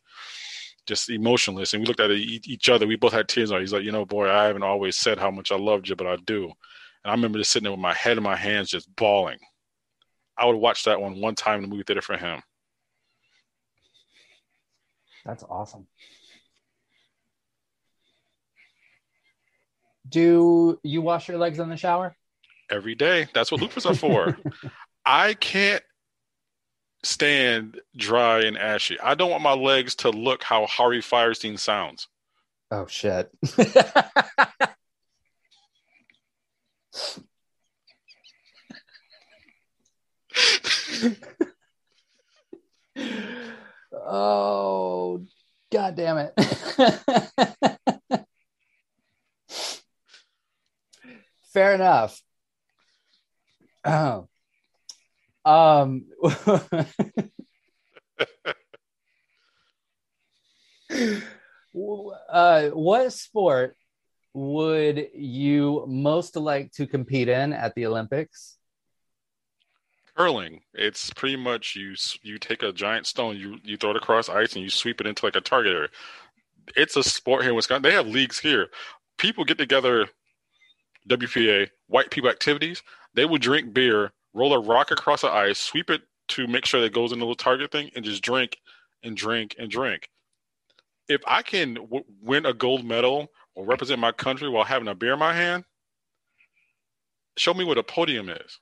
just 0.86 1.10
emotionless. 1.10 1.72
And 1.72 1.82
we 1.82 1.86
looked 1.86 2.00
at 2.00 2.10
each 2.10 2.68
other. 2.68 2.86
We 2.86 2.96
both 2.96 3.12
had 3.12 3.28
tears. 3.28 3.50
On. 3.50 3.60
He's 3.60 3.72
like, 3.72 3.82
you 3.82 3.92
know, 3.92 4.04
boy, 4.04 4.30
I 4.30 4.44
haven't 4.44 4.62
always 4.62 4.96
said 4.96 5.18
how 5.18 5.30
much 5.30 5.52
I 5.52 5.56
loved 5.56 5.88
you, 5.88 5.96
but 5.96 6.06
I 6.06 6.16
do. 6.16 6.44
And 6.44 7.10
I 7.10 7.12
remember 7.12 7.38
just 7.38 7.52
sitting 7.52 7.64
there 7.64 7.72
with 7.72 7.80
my 7.80 7.94
head 7.94 8.16
in 8.16 8.22
my 8.22 8.36
hands, 8.36 8.70
just 8.70 8.94
bawling. 8.96 9.38
I 10.38 10.46
would 10.46 10.56
watch 10.56 10.84
that 10.84 11.00
one 11.00 11.20
one 11.20 11.34
time 11.34 11.56
in 11.56 11.62
the 11.62 11.68
movie 11.68 11.84
theater 11.84 12.02
for 12.02 12.16
him. 12.16 12.42
That's 15.24 15.42
awesome. 15.42 15.86
Do 20.08 20.78
you 20.84 21.02
wash 21.02 21.28
your 21.28 21.38
legs 21.38 21.58
in 21.58 21.68
the 21.68 21.76
shower? 21.76 22.14
Every 22.70 22.94
day. 22.94 23.26
That's 23.34 23.50
what 23.50 23.60
loofahs 23.60 23.90
are 23.90 23.94
for. 23.94 24.38
I 25.06 25.34
can't 25.34 25.82
stand 27.02 27.80
dry 27.96 28.40
and 28.40 28.58
ashy. 28.58 28.98
I 29.00 29.14
don't 29.14 29.30
want 29.30 29.42
my 29.42 29.54
legs 29.54 29.94
to 29.96 30.10
look 30.10 30.42
how 30.42 30.66
Harvey 30.66 31.00
Fierstein 31.00 31.58
sounds. 31.58 32.08
Oh 32.70 32.86
shit. 32.86 33.30
Oh, 44.08 45.24
god 45.72 45.96
damn 45.96 46.18
it. 46.18 46.32
Fair 51.52 51.74
enough. 51.74 52.20
Oh. 53.84 54.28
Um 55.44 56.06
uh, 62.30 62.68
what 62.70 63.12
sport 63.12 63.76
would 64.34 65.08
you 65.14 65.84
most 65.88 66.36
like 66.36 66.72
to 66.72 66.86
compete 66.86 67.28
in 67.28 67.52
at 67.52 67.74
the 67.74 67.86
Olympics? 67.86 68.56
curling. 70.16 70.60
It's 70.74 71.12
pretty 71.12 71.36
much 71.36 71.76
you 71.76 71.94
you 72.22 72.38
take 72.38 72.62
a 72.62 72.72
giant 72.72 73.06
stone, 73.06 73.36
you 73.36 73.58
you 73.62 73.76
throw 73.76 73.90
it 73.90 73.96
across 73.96 74.28
ice, 74.28 74.54
and 74.54 74.62
you 74.62 74.70
sweep 74.70 75.00
it 75.00 75.06
into 75.06 75.24
like 75.24 75.36
a 75.36 75.40
target 75.40 75.74
area. 75.74 75.88
it's 76.76 76.96
a 76.96 77.04
sport 77.04 77.42
here 77.42 77.50
in 77.50 77.56
Wisconsin. 77.56 77.82
They 77.82 77.92
have 77.92 78.08
leagues 78.08 78.40
here. 78.40 78.68
People 79.18 79.44
get 79.44 79.58
together, 79.58 80.08
WPA, 81.08 81.70
white 81.88 82.10
people 82.10 82.30
activities. 82.30 82.82
They 83.14 83.24
will 83.24 83.38
drink 83.38 83.72
beer, 83.72 84.12
roll 84.34 84.52
a 84.52 84.60
rock 84.60 84.90
across 84.90 85.22
the 85.22 85.30
ice, 85.30 85.58
sweep 85.58 85.90
it 85.90 86.02
to 86.28 86.46
make 86.46 86.66
sure 86.66 86.80
that 86.80 86.92
goes 86.92 87.12
in 87.12 87.18
the 87.18 87.24
little 87.24 87.36
target 87.36 87.70
thing, 87.70 87.90
and 87.94 88.04
just 88.04 88.22
drink 88.22 88.58
and 89.02 89.16
drink 89.16 89.54
and 89.58 89.70
drink. 89.70 90.08
If 91.08 91.22
I 91.26 91.42
can 91.42 91.74
w- 91.74 92.04
win 92.20 92.46
a 92.46 92.52
gold 92.52 92.84
medal 92.84 93.28
or 93.54 93.64
represent 93.64 94.00
my 94.00 94.12
country 94.12 94.48
while 94.48 94.64
having 94.64 94.88
a 94.88 94.94
beer 94.94 95.12
in 95.12 95.18
my 95.18 95.32
hand, 95.32 95.64
show 97.36 97.54
me 97.54 97.64
what 97.64 97.78
a 97.78 97.82
podium 97.82 98.28
is. 98.28 98.58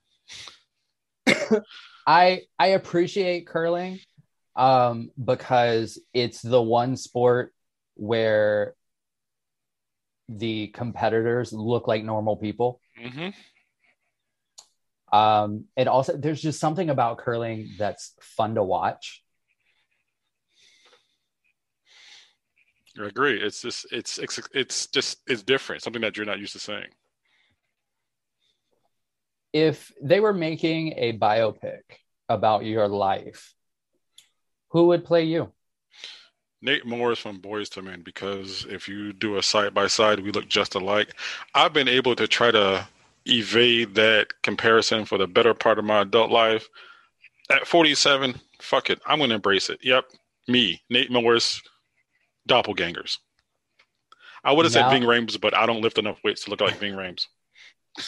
I 2.07 2.43
I 2.59 2.67
appreciate 2.69 3.47
curling 3.47 3.99
um, 4.57 5.11
because 5.23 6.01
it's 6.13 6.43
the 6.43 6.61
one 6.61 6.97
sport 6.97 7.55
where 7.95 8.75
the 10.29 10.69
competitors 10.69 11.53
look 11.53 11.89
like 11.89 12.05
normal 12.05 12.37
people. 12.37 12.81
Mm-hmm. 13.03 13.31
Um, 15.15 15.67
and 15.77 15.89
also, 15.89 16.17
there's 16.17 16.43
just 16.43 16.59
something 16.59 16.91
about 16.91 17.19
curling 17.19 17.71
that's 17.79 18.15
fun 18.21 18.57
to 18.57 18.65
watch. 18.65 19.23
I 23.01 23.07
agree. 23.07 23.41
It's 23.41 23.63
just 23.63 23.87
it's 23.93 24.19
it's 24.19 24.41
it's 24.53 24.89
just 24.89 25.19
it's 25.29 25.45
different. 25.45 25.83
Something 25.83 26.03
that 26.03 26.17
you're 26.17 26.27
not 26.27 26.41
used 26.41 26.55
to 26.55 26.59
seeing. 26.59 26.89
If 29.53 29.93
they 30.03 30.19
were 30.19 30.35
making 30.35 30.95
a 30.97 31.17
biopic 31.17 31.83
about 32.29 32.65
your 32.65 32.89
life, 32.89 33.55
who 34.71 34.89
would 34.89 35.05
play 35.05 35.23
you? 35.25 35.53
Nate 36.61 36.85
Morris 36.85 37.21
from 37.21 37.41
Boyz 37.41 37.77
II 37.77 37.85
Men 37.85 38.03
because 38.03 38.67
if 38.69 38.89
you 38.89 39.13
do 39.13 39.37
a 39.37 39.43
side 39.45 39.75
by 39.75 39.87
side, 39.87 40.19
we 40.19 40.33
look 40.33 40.49
just 40.49 40.75
alike. 40.75 41.15
I've 41.55 41.73
been 41.73 41.89
able 41.89 42.17
to 42.17 42.27
try 42.27 42.51
to 42.51 42.89
evade 43.27 43.95
that 43.95 44.29
comparison 44.43 45.05
for 45.05 45.19
the 45.19 45.27
better 45.27 45.55
part 45.55 45.79
of 45.79 45.85
my 45.85 46.03
adult 46.03 46.31
life. 46.31 46.69
At 47.51 47.67
47, 47.67 48.41
fuck 48.61 48.91
it, 48.91 49.01
I'm 49.07 49.19
going 49.19 49.31
to 49.31 49.37
embrace 49.37 49.69
it. 49.71 49.81
Yep, 49.83 50.05
me, 50.49 50.83
Nate 50.89 51.11
Morris, 51.11 51.61
doppelgangers. 52.49 53.19
I 54.43 54.53
would 54.53 54.65
have 54.65 54.73
said 54.73 54.83
Now- 54.83 54.91
Ving 54.91 55.03
Rhames, 55.03 55.41
but 55.41 55.55
I 55.55 55.67
don't 55.67 55.81
lift 55.81 55.99
enough 55.99 56.19
weights 56.25 56.45
to 56.45 56.51
look 56.51 56.61
like 56.61 56.79
Ving 56.79 56.95
Rhames. 56.95 57.27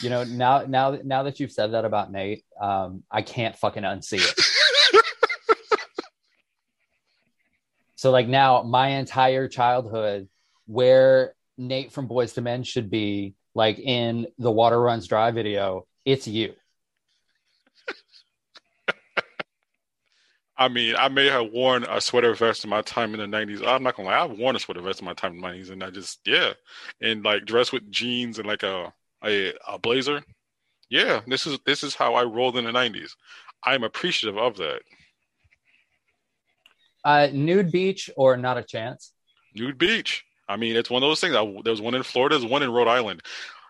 You 0.01 0.09
know, 0.09 0.25
now 0.25 0.65
now 0.67 0.99
now 1.01 1.23
that 1.23 1.39
you've 1.39 1.53
said 1.53 1.71
that 1.71 1.85
about 1.85 2.11
Nate, 2.11 2.43
um, 2.59 3.03
I 3.09 3.21
can't 3.21 3.55
fucking 3.55 3.83
unsee 3.83 4.19
it. 4.19 4.37
So 7.97 8.11
like 8.11 8.27
now 8.27 8.61
my 8.61 8.89
entire 8.89 9.47
childhood 9.47 10.29
where 10.67 11.33
Nate 11.57 11.91
from 11.91 12.07
Boyz 12.07 12.37
II 12.37 12.43
Men 12.43 12.63
should 12.63 12.91
be 12.91 13.33
like 13.57 13.79
in 13.79 14.27
the 14.37 14.51
Water 14.51 14.79
Runs 14.79 15.07
Dry 15.07 15.31
video, 15.31 15.87
it's 16.05 16.27
you. 16.27 16.53
I 20.57 20.67
mean, 20.67 20.95
I 20.95 21.07
may 21.07 21.25
have 21.25 21.51
worn 21.51 21.83
a 21.83 21.99
sweater 21.99 22.35
vest 22.35 22.63
in 22.63 22.69
my 22.69 22.83
time 22.83 23.15
in 23.15 23.19
the 23.19 23.25
'90s. 23.37 23.65
I'm 23.65 23.81
not 23.81 23.95
gonna 23.95 24.09
lie, 24.09 24.19
I've 24.19 24.37
worn 24.37 24.55
a 24.55 24.59
sweater 24.59 24.81
vest 24.81 24.99
in 24.99 25.05
my 25.05 25.13
time 25.13 25.33
in 25.33 25.41
the 25.41 25.47
'90s, 25.47 25.71
and 25.71 25.83
I 25.83 25.89
just 25.89 26.19
yeah, 26.23 26.53
and 27.01 27.25
like 27.25 27.45
dressed 27.45 27.73
with 27.73 27.91
jeans 27.91 28.37
and 28.37 28.47
like 28.47 28.61
a 28.61 28.93
a, 29.25 29.53
a 29.67 29.79
blazer. 29.79 30.21
Yeah, 30.89 31.21
this 31.25 31.47
is 31.47 31.57
this 31.65 31.83
is 31.83 31.95
how 31.95 32.13
I 32.13 32.25
rolled 32.25 32.57
in 32.57 32.65
the 32.65 32.71
'90s. 32.71 33.13
I'm 33.63 33.83
appreciative 33.83 34.37
of 34.37 34.55
that. 34.57 34.81
Uh, 37.03 37.27
nude 37.33 37.71
beach 37.71 38.11
or 38.15 38.37
not 38.37 38.59
a 38.59 38.63
chance? 38.63 39.13
Nude 39.55 39.79
Beach. 39.79 40.26
I 40.47 40.57
mean, 40.57 40.75
it's 40.75 40.89
one 40.89 41.03
of 41.03 41.09
those 41.09 41.19
things. 41.19 41.35
I, 41.35 41.43
there 41.63 41.71
was 41.71 41.81
one 41.81 41.95
in 41.95 42.03
Florida, 42.03 42.37
there's 42.37 42.49
one 42.49 42.63
in 42.63 42.71
Rhode 42.71 42.87
Island. 42.87 43.21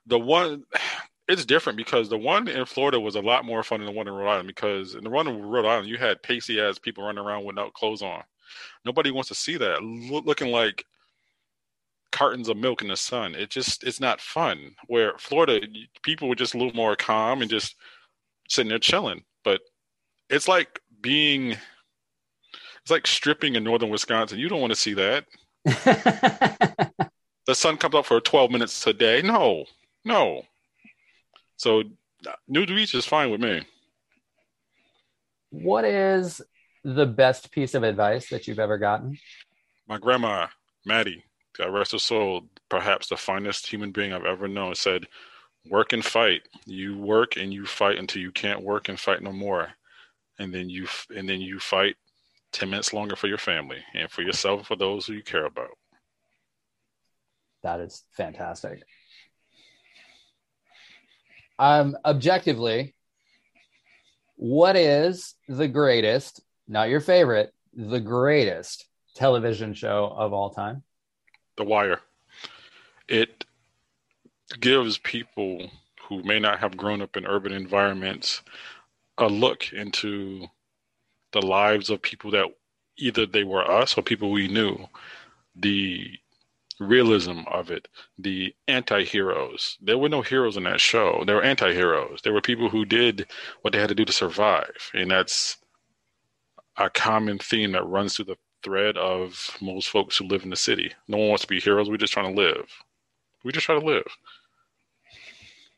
The 0.05 0.19
one, 0.19 0.63
it's 1.27 1.45
different 1.45 1.77
because 1.77 2.09
the 2.09 2.17
one 2.17 2.47
in 2.47 2.65
Florida 2.65 2.99
was 2.99 3.15
a 3.15 3.21
lot 3.21 3.45
more 3.45 3.63
fun 3.63 3.79
than 3.79 3.87
the 3.87 3.97
one 3.97 4.07
in 4.07 4.13
Rhode 4.13 4.29
Island 4.29 4.47
because 4.47 4.95
in 4.95 5.03
the 5.03 5.09
one 5.09 5.27
in 5.27 5.41
Rhode 5.41 5.65
Island, 5.65 5.89
you 5.89 5.97
had 5.97 6.23
pasty 6.23 6.61
ass 6.61 6.77
people 6.77 7.03
running 7.03 7.23
around 7.23 7.43
without 7.45 7.73
clothes 7.73 8.01
on. 8.01 8.23
Nobody 8.85 9.11
wants 9.11 9.27
to 9.29 9.35
see 9.35 9.57
that, 9.57 9.83
Lo- 9.83 10.21
looking 10.23 10.51
like 10.51 10.85
cartons 12.13 12.47
of 12.47 12.55
milk 12.55 12.81
in 12.81 12.87
the 12.87 12.95
sun. 12.95 13.35
It 13.35 13.49
just, 13.49 13.83
it's 13.83 13.99
not 13.99 14.21
fun. 14.21 14.73
Where 14.87 15.17
Florida, 15.17 15.67
people 16.01 16.29
were 16.29 16.35
just 16.35 16.53
a 16.53 16.57
little 16.57 16.73
more 16.73 16.95
calm 16.95 17.41
and 17.41 17.51
just 17.51 17.75
sitting 18.47 18.69
there 18.69 18.79
chilling. 18.79 19.23
But 19.43 19.59
it's 20.29 20.47
like 20.47 20.79
being, 21.01 21.51
it's 21.51 22.91
like 22.91 23.05
stripping 23.05 23.55
in 23.55 23.65
northern 23.65 23.89
Wisconsin. 23.89 24.39
You 24.39 24.47
don't 24.47 24.61
want 24.61 24.71
to 24.71 24.79
see 24.79 24.93
that 24.93 25.25
the 27.45 27.53
sun 27.53 27.75
comes 27.75 27.95
up 27.95 28.05
for 28.05 28.21
12 28.21 28.51
minutes 28.51 28.87
a 28.87 28.93
day. 28.93 29.21
No, 29.21 29.65
no. 30.05 30.43
So 31.57 31.83
nude 32.47 32.69
beach 32.69 32.93
is 32.95 33.05
fine 33.05 33.31
with 33.31 33.41
me. 33.41 33.63
what 35.49 35.83
is 35.83 36.41
the 36.83 37.05
best 37.05 37.51
piece 37.51 37.73
of 37.73 37.83
advice 37.83 38.29
that 38.29 38.47
you've 38.47 38.59
ever 38.59 38.77
gotten? 38.77 39.17
My 39.89 39.97
grandma, 39.97 40.47
Maddie, 40.85 41.23
God 41.57 41.73
rest 41.73 41.91
her 41.91 41.99
soul, 41.99 42.43
perhaps 42.69 43.07
the 43.09 43.17
finest 43.17 43.67
human 43.67 43.91
being 43.91 44.13
I've 44.13 44.25
ever 44.25 44.47
known, 44.47 44.75
said, 44.75 45.05
"Work 45.65 45.91
and 45.91 46.05
fight. 46.05 46.43
You 46.65 46.97
work 46.97 47.35
and 47.35 47.53
you 47.53 47.65
fight 47.65 47.97
until 47.97 48.21
you 48.21 48.31
can't 48.31 48.61
work 48.63 48.87
and 48.87 48.97
fight 48.99 49.21
no 49.21 49.33
more, 49.33 49.69
and 50.39 50.53
then 50.53 50.69
you 50.69 50.87
and 51.13 51.27
then 51.27 51.41
you 51.41 51.59
fight 51.59 51.97
10 52.51 52.69
minutes 52.69 52.93
longer 52.93 53.15
for 53.15 53.27
your 53.27 53.37
family 53.37 53.83
and 53.93 54.09
for 54.09 54.21
yourself 54.21 54.59
and 54.59 54.67
for 54.67 54.75
those 54.75 55.05
who 55.05 55.13
you 55.13 55.23
care 55.23 55.45
about." 55.45 55.77
That 57.63 57.79
is 57.79 58.03
fantastic. 58.11 58.83
Um, 61.59 61.97
objectively, 62.05 62.95
what 64.35 64.75
is 64.75 65.35
the 65.47 65.67
greatest, 65.67 66.41
not 66.67 66.89
your 66.89 67.01
favorite, 67.01 67.53
the 67.73 67.99
greatest 67.99 68.85
television 69.15 69.73
show 69.73 70.05
of 70.15 70.33
all 70.33 70.51
time? 70.51 70.83
The 71.57 71.63
Wire. 71.63 72.01
It 73.09 73.45
gives 74.59 74.99
people 74.99 75.71
who 76.07 76.23
may 76.23 76.39
not 76.39 76.59
have 76.59 76.77
grown 76.77 77.01
up 77.01 77.17
in 77.17 77.25
urban 77.25 77.51
environments 77.51 78.41
a 79.17 79.27
look 79.27 79.73
into 79.73 80.47
the 81.39 81.45
lives 81.47 81.89
of 81.89 82.01
people 82.01 82.31
that 82.31 82.47
either 82.97 83.25
they 83.25 83.43
were 83.43 83.69
us 83.69 83.97
or 83.97 84.01
people 84.01 84.31
we 84.31 84.47
knew. 84.47 84.77
The 85.55 86.17
realism 86.79 87.41
of 87.47 87.71
it, 87.71 87.87
the 88.17 88.53
anti 88.67 89.03
heroes. 89.03 89.77
There 89.81 89.97
were 89.97 90.09
no 90.09 90.21
heroes 90.21 90.57
in 90.57 90.63
that 90.63 90.81
show. 90.81 91.23
There 91.25 91.35
were 91.35 91.43
anti 91.43 91.73
heroes. 91.73 92.21
There 92.23 92.33
were 92.33 92.41
people 92.41 92.69
who 92.69 92.85
did 92.85 93.27
what 93.61 93.73
they 93.73 93.79
had 93.79 93.89
to 93.89 93.95
do 93.95 94.05
to 94.05 94.13
survive. 94.13 94.91
And 94.93 95.11
that's 95.11 95.57
a 96.77 96.89
common 96.89 97.39
theme 97.39 97.71
that 97.71 97.87
runs 97.87 98.15
through 98.15 98.25
the 98.25 98.37
thread 98.63 98.97
of 98.97 99.57
most 99.61 99.89
folks 99.89 100.17
who 100.17 100.27
live 100.27 100.43
in 100.43 100.49
the 100.49 100.55
city. 100.55 100.91
No 101.07 101.17
one 101.17 101.29
wants 101.29 101.43
to 101.43 101.47
be 101.47 101.59
heroes. 101.59 101.89
We're 101.89 101.97
just 101.97 102.13
trying 102.13 102.35
to 102.35 102.41
live. 102.41 102.65
We 103.43 103.51
just 103.51 103.65
try 103.65 103.79
to 103.79 103.85
live. 103.85 104.07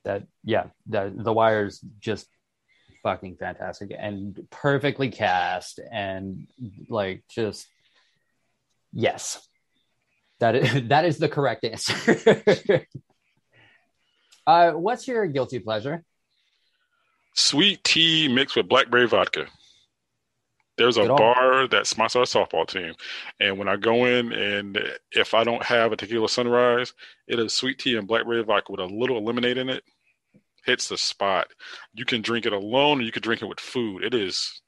That 0.05 0.23
yeah, 0.43 0.67
that, 0.87 1.23
the 1.23 1.33
Wire's 1.33 1.79
just 1.99 2.27
fucking 3.03 3.37
fantastic 3.37 3.91
and 3.97 4.47
perfectly 4.49 5.09
cast 5.09 5.79
and 5.91 6.47
like 6.89 7.23
just 7.29 7.67
yes. 8.93 9.47
That 10.39 10.55
is 10.55 10.83
that 10.89 11.05
is 11.05 11.17
the 11.17 11.29
correct 11.29 11.63
answer. 11.63 12.85
uh, 14.47 14.71
what's 14.71 15.07
your 15.07 15.27
guilty 15.27 15.59
pleasure? 15.59 16.03
Sweet 17.35 17.83
tea 17.83 18.27
mixed 18.27 18.55
with 18.55 18.67
blackberry 18.67 19.07
vodka. 19.07 19.47
There's 20.77 20.95
a 20.95 21.07
bar 21.07 21.67
that 21.67 21.87
sponsors 21.87 22.33
our 22.35 22.45
softball 22.45 22.65
team. 22.65 22.93
And 23.41 23.57
when 23.59 23.67
I 23.67 23.75
go 23.75 24.05
in 24.05 24.31
and 24.31 24.79
if 25.11 25.33
I 25.33 25.43
don't 25.43 25.61
have 25.61 25.91
a 25.91 25.97
tequila 25.97 26.29
sunrise, 26.29 26.93
it 27.27 27.37
is 27.37 27.53
sweet 27.53 27.79
tea 27.79 27.97
and 27.97 28.07
blackberry 28.07 28.43
vodka 28.43 28.71
with 28.71 28.79
a 28.79 28.85
little 28.85 29.21
lemonade 29.23 29.57
in 29.57 29.67
it. 29.67 29.83
Hits 30.65 30.89
the 30.89 30.97
spot. 30.97 31.47
You 31.93 32.05
can 32.05 32.21
drink 32.21 32.45
it 32.45 32.53
alone 32.53 32.99
or 32.99 33.03
you 33.03 33.11
can 33.11 33.21
drink 33.21 33.41
it 33.41 33.47
with 33.47 33.59
food. 33.59 34.03
It 34.03 34.13
is 34.13 34.61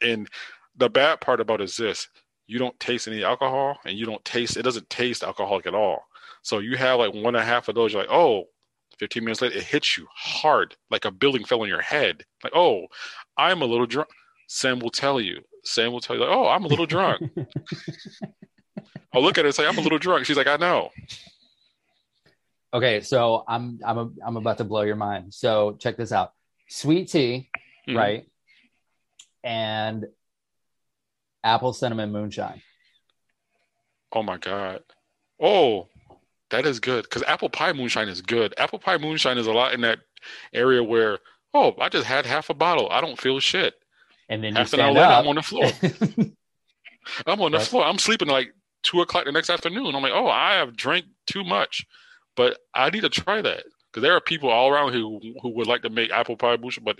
and 0.00 0.28
the 0.76 0.88
bad 0.88 1.20
part 1.20 1.40
about 1.40 1.60
it 1.60 1.64
is 1.64 1.76
this 1.76 2.08
you 2.46 2.58
don't 2.58 2.78
taste 2.78 3.08
any 3.08 3.24
alcohol 3.24 3.78
and 3.86 3.96
you 3.96 4.04
don't 4.04 4.24
taste 4.24 4.56
it 4.56 4.62
doesn't 4.62 4.90
taste 4.90 5.22
alcoholic 5.22 5.66
at 5.66 5.74
all. 5.74 6.02
So 6.42 6.58
you 6.58 6.76
have 6.76 6.98
like 6.98 7.14
one 7.14 7.34
and 7.34 7.36
a 7.38 7.44
half 7.44 7.68
of 7.68 7.74
those, 7.74 7.92
you're 7.92 8.02
like, 8.02 8.10
oh, 8.10 8.44
15 8.98 9.24
minutes 9.24 9.40
later, 9.40 9.56
it 9.56 9.64
hits 9.64 9.96
you 9.96 10.06
hard, 10.14 10.76
like 10.90 11.04
a 11.04 11.10
building 11.10 11.44
fell 11.44 11.62
on 11.62 11.68
your 11.68 11.80
head. 11.80 12.24
Like, 12.42 12.52
oh, 12.54 12.86
I'm 13.36 13.62
a 13.62 13.66
little 13.66 13.86
drunk. 13.86 14.08
Sam 14.46 14.78
will 14.78 14.90
tell 14.90 15.20
you. 15.20 15.40
Sam 15.64 15.90
will 15.90 16.00
tell 16.00 16.16
you, 16.16 16.22
like, 16.22 16.30
oh, 16.30 16.46
I'm 16.46 16.64
a 16.64 16.68
little 16.68 16.86
drunk. 16.86 17.22
I'll 17.36 17.46
oh, 19.14 19.20
look 19.20 19.38
at 19.38 19.44
her 19.44 19.46
and 19.46 19.54
say, 19.54 19.66
I'm 19.66 19.78
a 19.78 19.80
little 19.80 19.98
drunk. 19.98 20.26
She's 20.26 20.36
like, 20.36 20.46
I 20.46 20.56
know. 20.56 20.90
Okay, 22.74 23.00
so 23.00 23.44
I'm 23.46 23.78
I'm 23.84 23.98
a, 23.98 24.10
I'm 24.26 24.36
about 24.36 24.58
to 24.58 24.64
blow 24.64 24.82
your 24.82 24.96
mind. 24.96 25.32
So 25.32 25.76
check 25.78 25.96
this 25.96 26.10
out: 26.10 26.32
sweet 26.68 27.08
tea, 27.08 27.48
Mhm. 27.88 27.96
right, 27.96 28.26
and 29.44 30.06
apple 31.44 31.72
cinnamon 31.72 32.10
moonshine. 32.10 32.60
Oh 34.12 34.22
my 34.22 34.38
God. 34.38 34.82
Oh, 35.40 35.88
that 36.50 36.66
is 36.66 36.80
good 36.80 37.04
because 37.04 37.22
apple 37.24 37.48
pie 37.48 37.72
moonshine 37.72 38.08
is 38.08 38.20
good. 38.22 38.54
Apple 38.58 38.78
pie 38.80 38.98
moonshine 38.98 39.38
is 39.38 39.46
a 39.46 39.52
lot 39.52 39.72
in 39.74 39.80
that 39.82 40.00
area 40.52 40.82
where 40.82 41.18
oh, 41.56 41.74
I 41.80 41.88
just 41.88 42.06
had 42.06 42.26
half 42.26 42.50
a 42.50 42.54
bottle. 42.54 42.88
I 42.90 43.00
don't 43.00 43.20
feel 43.20 43.38
shit. 43.38 43.74
And 44.28 44.42
then 44.42 44.56
Half 44.56 44.72
you 44.72 44.80
an 44.80 44.84
hour 44.86 44.92
stand 44.92 44.96
later, 44.96 45.12
up. 45.12 45.20
I'm 45.20 45.28
on 45.28 45.36
the 45.36 45.42
floor. 45.42 45.70
I'm 47.26 47.40
on 47.40 47.52
the 47.52 47.58
Right. 47.58 47.66
floor. 47.68 47.84
I'm 47.84 47.98
sleeping 47.98 48.26
like 48.26 48.52
two 48.82 49.00
o'clock 49.00 49.26
the 49.26 49.32
next 49.32 49.50
afternoon. 49.50 49.94
I'm 49.94 50.02
like, 50.02 50.12
oh, 50.12 50.26
I 50.26 50.54
have 50.54 50.76
drank 50.76 51.04
too 51.26 51.44
much, 51.44 51.86
but 52.36 52.58
I 52.74 52.90
need 52.90 53.02
to 53.02 53.08
try 53.08 53.42
that 53.42 53.64
because 53.90 54.02
there 54.02 54.14
are 54.14 54.20
people 54.20 54.50
all 54.50 54.68
around 54.70 54.92
who 54.92 55.20
who 55.42 55.50
would 55.50 55.66
like 55.66 55.82
to 55.82 55.90
make 55.90 56.10
apple 56.10 56.36
pie 56.36 56.56
moonshine, 56.56 56.84
but 56.84 56.98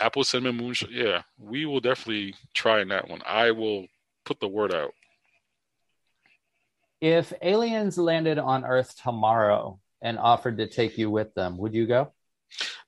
apple 0.00 0.24
cinnamon 0.24 0.56
moonshine, 0.56 0.90
yeah, 0.92 1.22
we 1.38 1.64
will 1.66 1.80
definitely 1.80 2.34
try 2.54 2.80
in 2.80 2.88
that 2.88 3.08
one. 3.08 3.20
I 3.26 3.50
will 3.52 3.86
put 4.24 4.40
the 4.40 4.48
word 4.48 4.74
out. 4.74 4.92
if 7.00 7.32
aliens 7.42 7.98
landed 7.98 8.38
on 8.38 8.64
Earth 8.64 8.94
tomorrow 9.02 9.80
and 10.00 10.18
offered 10.18 10.58
to 10.58 10.66
take 10.68 10.98
you 10.98 11.10
with 11.10 11.34
them, 11.34 11.58
would 11.58 11.74
you 11.74 11.86
go? 11.86 12.12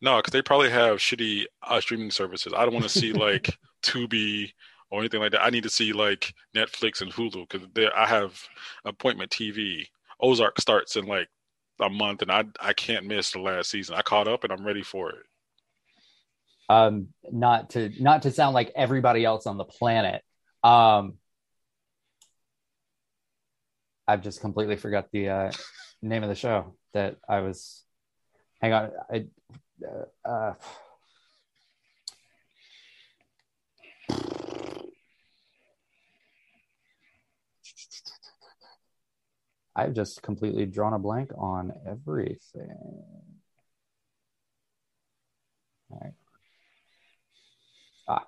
No, 0.01 0.17
because 0.19 0.33
they 0.33 0.43
probably 0.43 0.71
have 0.71 0.99
shitty 0.99 1.45
uh, 1.63 1.81
streaming 1.81 2.11
services. 2.11 2.53
I 2.57 2.65
don't 2.65 2.75
want 2.75 2.85
to 2.85 2.89
see 2.89 3.13
like 3.27 3.57
Tubi 3.83 4.53
or 4.91 5.01
anything 5.01 5.21
like 5.21 5.33
that. 5.33 5.43
I 5.43 5.51
need 5.51 5.63
to 5.65 5.71
see 5.71 5.93
like 5.93 6.33
Netflix 6.55 7.01
and 7.01 7.13
Hulu 7.13 7.49
because 7.49 7.67
I 7.97 8.07
have 8.07 8.41
appointment 8.85 9.31
TV. 9.31 9.87
Ozark 10.21 10.61
starts 10.61 10.97
in 10.97 11.07
like 11.07 11.29
a 11.81 11.91
month, 11.91 12.23
and 12.23 12.31
I 12.31 12.45
I 12.61 12.73
can't 12.73 13.07
miss 13.07 13.33
the 13.33 13.41
last 13.41 13.71
season. 13.71 13.95
I 13.97 14.03
caught 14.03 14.29
up 14.29 14.45
and 14.45 14.53
I'm 14.53 14.65
ready 14.65 14.83
for 14.83 15.11
it. 15.11 15.27
um 16.69 17.09
not 17.31 17.71
to 17.71 17.91
not 18.03 18.23
to 18.23 18.31
sound 18.31 18.55
like 18.55 18.73
everybody 18.75 19.25
else 19.25 19.47
on 19.47 19.59
the 19.59 19.65
planet 19.65 20.23
um 20.63 21.15
i've 24.09 24.23
just 24.23 24.41
completely 24.41 24.77
forgot 24.77 25.07
the 25.13 25.29
uh 25.29 25.51
name 26.01 26.23
of 26.23 26.29
the 26.29 26.35
show 26.35 26.75
that 26.95 27.17
i 27.29 27.41
was 27.41 27.85
hang 28.63 28.73
on 28.73 28.91
i 29.13 29.27
uh, 29.85 30.29
uh 30.29 30.55
I've 39.77 39.95
just 39.95 40.23
completely 40.23 40.67
drawn 40.67 40.93
a 40.93 40.99
blank 40.99 41.31
on 41.37 41.73
everything. 41.87 42.77
All 45.91 46.01
right. 46.01 46.13
Ah, 48.09 48.27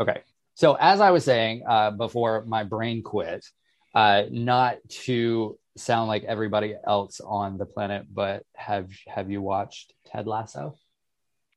okay. 0.00 0.22
So 0.54 0.74
as 0.74 1.00
I 1.00 1.10
was 1.12 1.24
saying 1.24 1.62
uh, 1.68 1.92
before 1.92 2.44
my 2.44 2.64
brain 2.64 3.02
quit, 3.02 3.46
uh, 3.94 4.24
not 4.30 4.78
to 4.88 5.58
sound 5.76 6.08
like 6.08 6.24
everybody 6.24 6.74
else 6.86 7.20
on 7.20 7.58
the 7.58 7.66
planet, 7.66 8.06
but 8.12 8.44
have 8.54 8.90
have 9.06 9.30
you 9.30 9.40
watched 9.40 9.94
Ted 10.06 10.26
Lasso? 10.26 10.74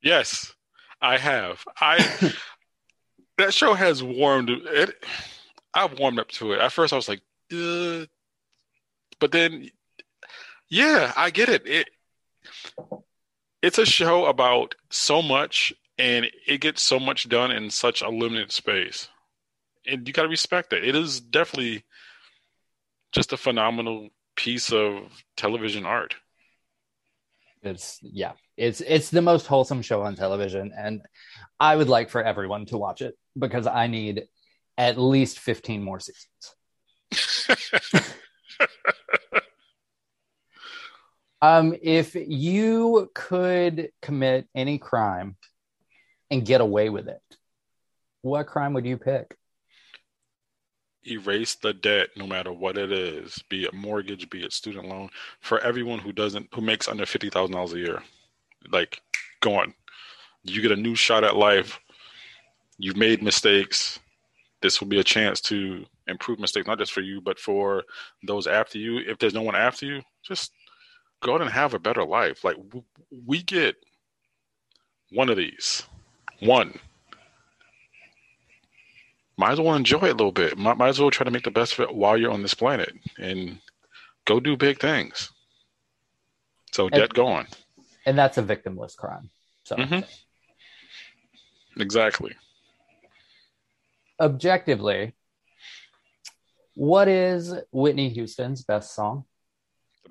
Yes, 0.04 0.54
I 1.02 1.18
have. 1.18 1.64
I 1.80 2.34
that 3.40 3.54
show 3.54 3.74
has 3.74 4.04
warmed 4.04 4.50
it. 4.52 5.04
I've 5.74 5.98
warmed 5.98 6.20
up 6.20 6.30
to 6.30 6.54
it. 6.54 6.60
At 6.60 6.72
first, 6.72 6.94
I 6.94 6.96
was 6.96 7.10
like. 7.10 7.22
But 9.22 9.32
then, 9.32 9.70
yeah, 10.68 11.14
I 11.16 11.30
get 11.30 11.48
it. 11.48 11.66
It 11.66 11.90
it's 13.62 13.78
a 13.78 13.86
show 13.86 14.26
about 14.26 14.74
so 14.90 15.22
much, 15.22 15.72
and 15.98 16.26
it 16.48 16.60
gets 16.60 16.82
so 16.82 17.00
much 17.00 17.30
done 17.30 17.52
in 17.52 17.70
such 17.70 18.02
a 18.02 18.10
limited 18.10 18.52
space, 18.52 19.08
and 19.86 20.06
you 20.08 20.14
got 20.14 20.24
to 20.24 20.28
respect 20.28 20.74
it. 20.74 20.84
It 20.84 20.96
is 20.96 21.22
definitely 21.22 21.86
just 23.12 23.32
a 23.32 23.38
phenomenal 23.38 24.10
piece 24.36 24.74
of 24.74 25.04
television 25.38 25.86
art. 25.86 26.16
It's 27.62 28.00
yeah, 28.02 28.32
it's 28.58 28.82
it's 28.82 29.12
the 29.12 29.22
most 29.22 29.46
wholesome 29.46 29.84
show 29.84 30.02
on 30.02 30.16
television, 30.16 30.74
and 30.76 31.04
I 31.60 31.76
would 31.76 31.90
like 31.90 32.10
for 32.10 32.24
everyone 32.24 32.66
to 32.68 32.78
watch 32.80 33.04
it 33.04 33.16
because 33.38 33.68
I 33.68 33.86
need 33.86 34.24
at 34.80 34.98
least 34.98 35.38
fifteen 35.38 35.84
more 35.84 36.00
seasons. 36.00 36.56
Um, 41.42 41.76
if 41.82 42.16
you 42.16 43.10
could 43.16 43.90
commit 44.02 44.48
any 44.54 44.78
crime 44.78 45.36
and 46.30 46.46
get 46.46 46.62
away 46.62 46.90
with 46.90 47.08
it, 47.08 47.22
what 48.22 48.48
crime 48.48 48.74
would 48.74 48.86
you 48.86 48.98
pick? 48.98 49.36
erase 51.08 51.56
the 51.56 51.74
debt 51.74 52.10
no 52.16 52.28
matter 52.28 52.52
what 52.52 52.78
it 52.78 52.92
is 52.92 53.44
be 53.50 53.64
it 53.64 53.74
mortgage 53.74 54.30
be 54.30 54.44
it 54.44 54.54
student 54.54 54.88
loan 54.88 55.10
for 55.40 55.60
everyone 55.62 55.98
who 55.98 56.12
doesn't 56.12 56.48
who 56.54 56.62
makes 56.62 56.88
under 56.88 57.06
$50000 57.06 57.74
a 57.74 57.78
year. 57.78 58.04
Like 58.72 59.02
gone 59.40 59.74
you 60.44 60.62
get 60.62 60.72
a 60.72 60.76
new 60.76 60.96
shot 60.96 61.24
at 61.24 61.36
life. 61.36 61.80
You've 62.78 62.98
made 62.98 63.22
mistakes. 63.22 64.00
This 64.62 64.80
will 64.80 64.88
be 64.88 65.00
a 65.00 65.04
chance 65.04 65.42
to 65.42 65.86
improve 66.08 66.40
mistakes 66.40 66.68
not 66.68 66.78
just 66.78 66.92
for 66.92 67.02
you 67.02 67.20
but 67.22 67.40
for 67.40 67.84
those 68.24 68.46
after 68.46 68.78
you. 68.78 69.00
If 69.00 69.18
there's 69.18 69.34
no 69.34 69.42
one 69.42 69.56
after 69.56 69.86
you 69.86 70.02
just 70.24 70.52
go 71.22 71.36
out 71.36 71.42
and 71.42 71.50
have 71.50 71.74
a 71.74 71.80
better 71.80 72.04
life 72.04 72.44
like 72.44 72.58
w- 72.58 72.84
we 73.26 73.42
get 73.42 73.76
one 75.12 75.30
of 75.30 75.38
these 75.38 75.84
one 76.40 76.78
might 79.38 79.52
as 79.54 79.60
well 79.60 79.76
enjoy 79.76 79.98
it 80.04 80.10
a 80.12 80.14
little 80.14 80.32
bit. 80.32 80.56
Might, 80.56 80.78
might 80.78 80.90
as 80.90 81.00
well 81.00 81.10
try 81.10 81.24
to 81.24 81.32
make 81.32 81.46
the 81.46 81.50
best 81.52 81.74
of 81.74 81.80
it 81.80 81.96
while 81.96 82.16
you're 82.16 82.32
on 82.32 82.44
this 82.44 82.54
planet 82.54 82.94
and 83.18 83.60
go 84.26 84.40
do 84.40 84.56
big 84.56 84.80
things. 84.80 85.32
So 86.74 86.86
And- 86.86 86.94
get 86.94 87.14
going. 87.14 87.48
And 88.06 88.16
that's 88.18 88.38
a 88.38 88.44
victimless 88.44 88.96
crime. 88.96 89.30
So 89.64 89.78
Mhm. 89.78 90.08
Exactly. 91.80 92.36
objectively, 94.20 95.14
what 96.76 97.08
is 97.08 97.54
Whitney 97.72 98.10
Houston's 98.10 98.64
best 98.64 98.94
song? 98.94 99.26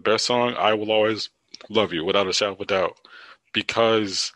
Best 0.00 0.26
song, 0.26 0.54
I 0.58 0.74
Will 0.74 0.90
Always 0.90 1.30
Love 1.68 1.92
You, 1.92 2.04
without 2.04 2.26
a 2.26 2.32
shadow 2.32 2.56
of 2.58 2.66
doubt. 2.66 2.96
Because 3.52 4.32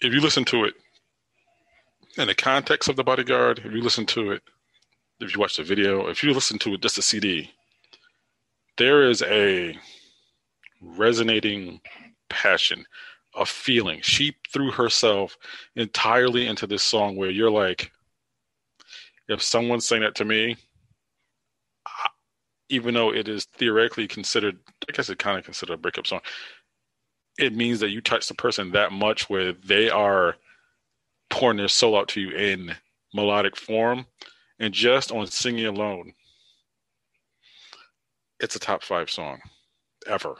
if 0.00 0.12
you 0.12 0.20
listen 0.20 0.44
to 0.46 0.64
it 0.64 0.74
in 2.16 2.26
the 2.26 2.34
context 2.34 2.88
of 2.88 2.96
The 2.96 3.04
Bodyguard, 3.04 3.60
if 3.64 3.72
you 3.72 3.82
listen 3.82 4.06
to 4.06 4.32
it, 4.32 4.42
if 5.20 5.34
you 5.34 5.40
watch 5.40 5.56
the 5.56 5.62
video, 5.62 6.08
if 6.08 6.22
you 6.22 6.32
listen 6.32 6.58
to 6.60 6.74
it 6.74 6.82
just 6.82 6.98
a 6.98 7.02
CD, 7.02 7.50
there 8.76 9.08
is 9.08 9.22
a 9.22 9.78
resonating 10.80 11.80
passion, 12.28 12.84
a 13.36 13.46
feeling. 13.46 14.00
She 14.02 14.34
threw 14.52 14.70
herself 14.70 15.36
entirely 15.76 16.46
into 16.46 16.66
this 16.66 16.82
song 16.82 17.16
where 17.16 17.30
you're 17.30 17.50
like, 17.50 17.92
if 19.28 19.42
someone's 19.42 19.86
saying 19.86 20.02
that 20.02 20.16
to 20.16 20.24
me, 20.24 20.56
even 22.74 22.94
though 22.94 23.12
it 23.14 23.28
is 23.28 23.44
theoretically 23.56 24.08
considered, 24.08 24.58
I 24.88 24.92
guess 24.92 25.08
it 25.08 25.18
kind 25.18 25.38
of 25.38 25.44
considered 25.44 25.74
a 25.74 25.78
breakup 25.78 26.06
song, 26.06 26.20
it 27.38 27.54
means 27.54 27.80
that 27.80 27.90
you 27.90 28.00
touch 28.00 28.26
the 28.26 28.34
person 28.34 28.72
that 28.72 28.92
much 28.92 29.30
where 29.30 29.52
they 29.52 29.90
are 29.90 30.36
pouring 31.30 31.56
their 31.56 31.68
soul 31.68 31.96
out 31.96 32.08
to 32.08 32.20
you 32.20 32.30
in 32.30 32.74
melodic 33.14 33.56
form. 33.56 34.06
And 34.58 34.74
just 34.74 35.12
on 35.12 35.26
singing 35.26 35.66
alone, 35.66 36.12
it's 38.40 38.56
a 38.56 38.60
top 38.60 38.82
five 38.82 39.10
song 39.10 39.40
ever. 40.06 40.36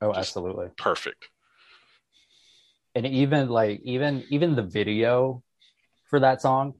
Oh, 0.00 0.08
Just- 0.12 0.18
absolutely. 0.18 0.68
Perfect. 0.76 1.28
And 2.94 3.06
even 3.06 3.48
like 3.48 3.80
even 3.84 4.24
even 4.30 4.56
the 4.56 4.62
video 4.62 5.42
for 6.10 6.20
that 6.20 6.42
song 6.42 6.74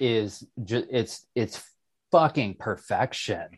is 0.00 0.46
just 0.64 0.86
it's 0.90 1.26
it's 1.34 1.62
fucking 2.10 2.56
perfection. 2.58 3.48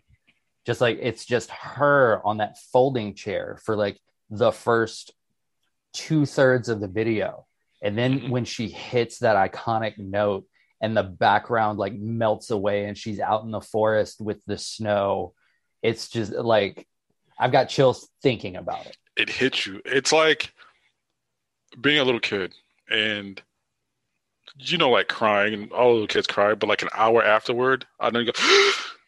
Just 0.67 0.81
like 0.81 0.99
it's 1.01 1.25
just 1.25 1.51
her 1.51 2.21
on 2.25 2.39
that 2.39 2.59
folding 2.73 3.15
chair 3.15 3.59
for 3.65 3.77
like 3.77 3.99
the 4.29 4.53
first 4.53 5.13
two 5.93 6.27
thirds 6.27 6.69
of 6.69 6.81
the 6.81 6.89
video. 6.89 7.47
And 7.83 7.97
then 7.97 8.21
Mhm. 8.21 8.31
when 8.31 8.45
she 8.45 8.69
hits 8.69 9.19
that 9.21 9.37
iconic 9.37 9.99
note 9.99 10.47
and 10.81 10.97
the 10.97 11.03
background 11.03 11.79
like 11.79 11.95
melts 11.95 12.51
away 12.51 12.85
and 12.85 12.97
she's 12.97 13.21
out 13.21 13.43
in 13.43 13.51
the 13.51 13.61
forest 13.61 14.21
with 14.21 14.45
the 14.45 14.59
snow, 14.59 15.35
it's 15.83 16.09
just 16.09 16.33
like 16.33 16.87
I've 17.39 17.53
got 17.53 17.71
chills 17.71 18.09
thinking 18.23 18.57
about 18.57 18.87
it. 18.87 18.97
It 19.17 19.31
hits 19.31 19.67
you. 19.67 19.81
It's 19.87 20.13
like 20.13 20.53
being 21.81 21.99
a 21.99 22.05
little 22.05 22.21
kid 22.21 22.55
and 22.91 23.43
you 24.59 24.77
know, 24.77 24.91
like 24.91 25.09
crying, 25.09 25.55
and 25.55 25.73
all 25.73 25.93
little 25.93 26.07
kids 26.07 26.27
cry, 26.27 26.55
but 26.55 26.69
like 26.69 26.83
an 26.83 26.89
hour 26.93 27.23
afterward, 27.23 27.87
I 27.99 28.11
you 28.11 28.25
go, 28.25 28.33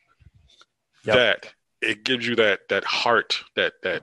Yep. 1.05 1.17
that 1.17 1.55
it 1.81 2.05
gives 2.05 2.27
you 2.27 2.37
that 2.37 2.69
that 2.69 2.85
heart, 2.85 3.43
that 3.57 3.75
that 3.83 4.03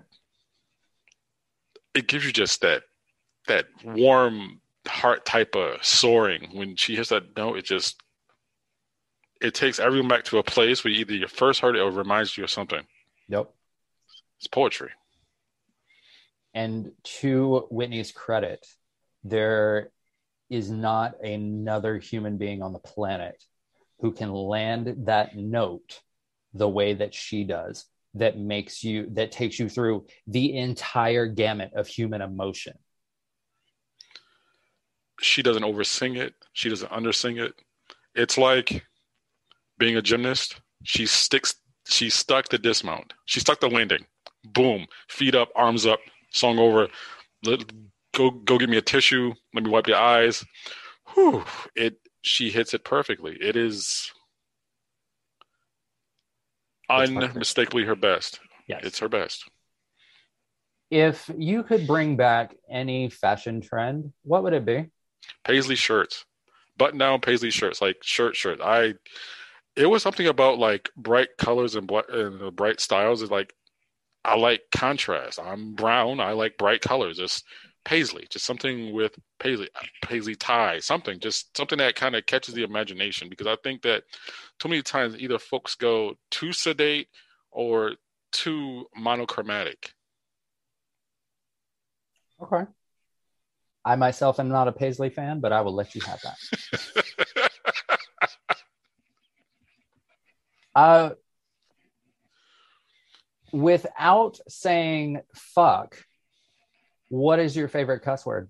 it 1.94 2.08
gives 2.08 2.26
you 2.26 2.32
just 2.32 2.62
that 2.62 2.84
that 3.48 3.66
warm 3.84 4.62
heart 4.88 5.26
type 5.26 5.56
of 5.56 5.84
soaring 5.84 6.50
when 6.54 6.76
she 6.76 6.96
hits 6.96 7.10
that 7.10 7.36
note. 7.36 7.58
It 7.58 7.66
just 7.66 8.02
it 9.42 9.54
takes 9.54 9.80
everyone 9.80 10.10
back 10.10 10.26
to 10.26 10.38
a 10.38 10.44
place 10.44 10.84
where 10.84 10.94
either 10.94 11.14
you 11.14 11.28
first 11.28 11.62
heard 11.62 11.76
it 11.76 11.80
or 11.80 11.90
it 11.90 11.96
reminds 11.96 12.38
you 12.38 12.44
of 12.44 12.50
something. 12.50 12.86
Yep. 13.30 13.50
It's 14.38 14.48
poetry. 14.48 14.90
And 16.54 16.92
to 17.04 17.68
Whitney's 17.70 18.12
credit, 18.12 18.66
there 19.24 19.92
is 20.50 20.70
not 20.72 21.24
another 21.24 21.98
human 22.00 22.38
being 22.38 22.62
on 22.62 22.74
the 22.74 22.80
planet 22.80 23.42
who 24.00 24.12
can 24.12 24.34
land 24.34 25.06
that 25.06 25.38
note 25.38 26.00
the 26.54 26.68
way 26.68 26.94
that 26.94 27.14
she 27.14 27.44
does 27.44 27.86
that 28.16 28.38
makes 28.38 28.84
you 28.84 29.08
that 29.14 29.32
takes 29.32 29.60
you 29.60 29.70
through 29.70 30.06
the 30.28 30.58
entire 30.58 31.28
gamut 31.28 31.72
of 31.76 31.88
human 31.88 32.22
emotion. 32.22 32.74
She 35.22 35.44
doesn't 35.44 35.64
oversing 35.64 36.16
it. 36.16 36.34
She 36.54 36.70
doesn't 36.70 36.92
undersing 36.92 37.38
it. 37.38 37.54
It's 38.16 38.38
like 38.38 38.86
being 39.78 39.96
a 39.96 40.02
gymnast. 40.02 40.62
She 40.84 41.06
sticks 41.06 41.56
she 41.88 42.10
stuck 42.10 42.50
the 42.50 42.58
dismount. 42.58 43.14
She 43.26 43.40
stuck 43.40 43.60
the 43.60 43.70
landing. 43.70 44.06
Boom. 44.44 44.86
Feet 45.10 45.36
up 45.36 45.50
arms 45.56 45.86
up 45.86 46.00
song 46.32 46.60
over. 46.60 46.88
Let, 47.44 47.64
go 48.16 48.32
go 48.32 48.58
get 48.58 48.70
me 48.70 48.78
a 48.78 48.82
tissue. 48.82 49.34
Let 49.54 49.64
me 49.64 49.70
wipe 49.70 49.88
your 49.88 49.98
eyes. 49.98 50.44
Whew, 51.14 51.44
it 51.76 51.98
she 52.22 52.50
hits 52.50 52.74
it 52.74 52.84
perfectly. 52.84 53.38
It 53.40 53.56
is 53.56 54.12
unmistakably 56.90 57.84
her 57.86 57.96
best. 57.96 58.40
Yes. 58.68 58.82
It's 58.84 59.00
her 59.00 59.10
best. 59.10 59.50
If 60.92 61.30
you 61.38 61.64
could 61.64 61.86
bring 61.86 62.18
back 62.18 62.56
any 62.70 63.10
fashion 63.10 63.62
trend, 63.62 64.12
what 64.24 64.44
would 64.44 64.54
it 64.54 64.66
be? 64.66 64.90
Paisley 65.44 65.76
shirts, 65.76 66.26
button 66.78 66.98
down 66.98 67.22
Paisley 67.22 67.52
shirts, 67.52 67.82
like 67.82 67.98
shirt 68.02 68.36
shirt. 68.36 68.60
I, 68.62 68.96
it 69.76 69.86
was 69.86 70.02
something 70.02 70.28
about 70.28 70.58
like 70.58 70.90
bright 70.98 71.30
colors 71.38 71.76
and, 71.76 71.90
and 71.92 72.56
bright 72.56 72.80
styles. 72.80 73.22
Is 73.22 73.30
like, 73.30 73.54
I 74.26 74.36
like 74.36 74.62
contrast. 74.72 75.40
I'm 75.40 75.76
brown. 75.76 76.20
I 76.20 76.32
like 76.32 76.58
bright 76.58 76.82
colors. 76.82 77.18
Just 77.18 77.46
Paisley, 77.86 78.28
just 78.30 78.46
something 78.46 78.94
with 78.94 79.18
Paisley, 79.40 79.70
Paisley 80.04 80.36
tie, 80.36 80.80
something, 80.80 81.20
just 81.20 81.56
something 81.56 81.78
that 81.80 81.96
kind 81.96 82.16
of 82.16 82.26
catches 82.26 82.54
the 82.54 82.64
imagination. 82.64 83.30
Because 83.30 83.48
I 83.48 83.56
think 83.64 83.82
that 83.84 84.04
too 84.60 84.70
many 84.70 84.82
times 84.82 85.16
either 85.18 85.40
folks 85.40 85.76
go 85.76 86.16
too 86.30 86.54
sedate 86.54 87.08
or 87.52 87.94
too 88.32 88.86
monochromatic. 88.96 89.94
Okay. 92.42 92.66
I 93.84 93.96
myself 93.96 94.40
am 94.40 94.50
not 94.50 94.68
a 94.68 94.72
Paisley 94.72 95.10
fan, 95.10 95.40
but 95.40 95.52
I 95.52 95.62
will 95.62 95.74
let 95.74 95.96
you 95.96 96.02
have 96.02 96.20
that. 96.22 97.52
uh, 100.76 101.10
without 103.52 104.40
saying 104.48 105.22
fuck, 105.34 105.98
what 107.10 107.40
is 107.40 107.56
your 107.56 107.68
favorite 107.68 108.02
cuss 108.02 108.26
word? 108.26 108.50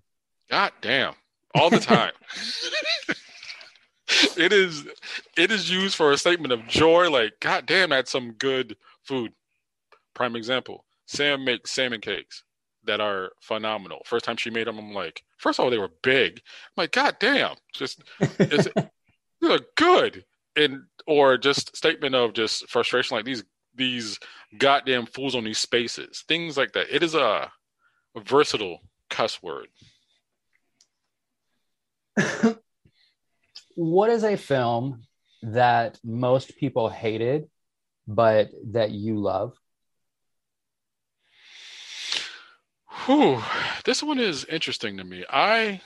God 0.50 0.72
damn. 0.82 1.16
All 1.56 1.70
the 1.70 1.80
time. 1.80 2.12
it 4.38 4.54
is 4.54 4.86
it 5.38 5.52
is 5.52 5.70
used 5.70 5.96
for 5.96 6.12
a 6.12 6.18
statement 6.18 6.54
of 6.54 6.68
joy, 6.68 7.10
like, 7.10 7.34
God 7.40 7.66
damn, 7.66 7.90
that's 7.90 8.12
some 8.12 8.34
good 8.34 8.78
food. 9.04 9.34
Prime 10.14 10.36
example. 10.36 10.86
Sam 11.08 11.44
makes 11.44 11.72
salmon 11.72 12.02
cakes 12.02 12.44
that 12.84 13.02
are 13.02 13.32
phenomenal. 13.42 14.02
First 14.06 14.26
time 14.26 14.38
she 14.38 14.50
made 14.50 14.68
them, 14.68 14.78
I'm 14.78 14.94
like, 14.94 15.24
first 15.38 15.60
of 15.60 15.64
all, 15.64 15.72
they 15.72 15.78
were 15.78 15.92
big. 16.04 16.34
I'm 16.38 16.84
like, 16.84 16.92
God 16.92 17.16
damn, 17.20 17.56
just 17.74 18.04
it's 18.20 18.68
they're 19.42 19.60
good. 19.76 20.26
And 20.56 20.84
or 21.08 21.38
just 21.38 21.76
statement 21.76 22.16
of 22.16 22.34
just 22.34 22.70
frustration, 22.70 23.16
like 23.16 23.26
these 23.26 23.44
these 23.76 24.20
goddamn 24.58 25.06
fools 25.06 25.36
on 25.36 25.44
these 25.44 25.58
spaces, 25.58 26.24
things 26.28 26.58
like 26.58 26.74
that. 26.74 26.94
It 26.94 27.02
is 27.04 27.16
a 27.16 27.20
a 27.20 27.52
versatile 28.18 28.80
cuss 29.10 29.42
word. 29.42 29.68
what 33.76 34.10
is 34.10 34.24
a 34.24 34.36
film 34.36 35.04
that 35.42 36.00
most 36.04 36.58
people 36.58 36.90
hated, 36.90 37.50
but 38.08 38.50
that 38.72 38.92
you 38.92 39.20
love? 39.20 39.54
Whew, 43.06 43.42
this 43.86 44.04
one 44.04 44.20
is 44.20 44.46
interesting 44.46 44.98
to 44.98 45.04
me. 45.04 45.24
I 45.30 45.82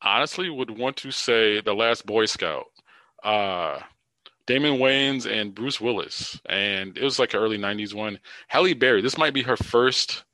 honestly 0.00 0.48
would 0.48 0.70
want 0.70 0.96
to 0.98 1.10
say 1.10 1.60
The 1.60 1.74
Last 1.74 2.06
Boy 2.06 2.24
Scout. 2.24 2.66
Uh, 3.22 3.80
Damon 4.46 4.78
Wayans 4.78 5.30
and 5.30 5.54
Bruce 5.54 5.80
Willis, 5.80 6.40
and 6.48 6.96
it 6.96 7.04
was 7.04 7.18
like 7.18 7.34
an 7.34 7.40
early 7.40 7.58
'90s 7.58 7.92
one. 7.92 8.18
Halle 8.46 8.72
Berry. 8.72 9.02
This 9.02 9.18
might 9.18 9.34
be 9.34 9.42
her 9.42 9.58
first 9.58 10.24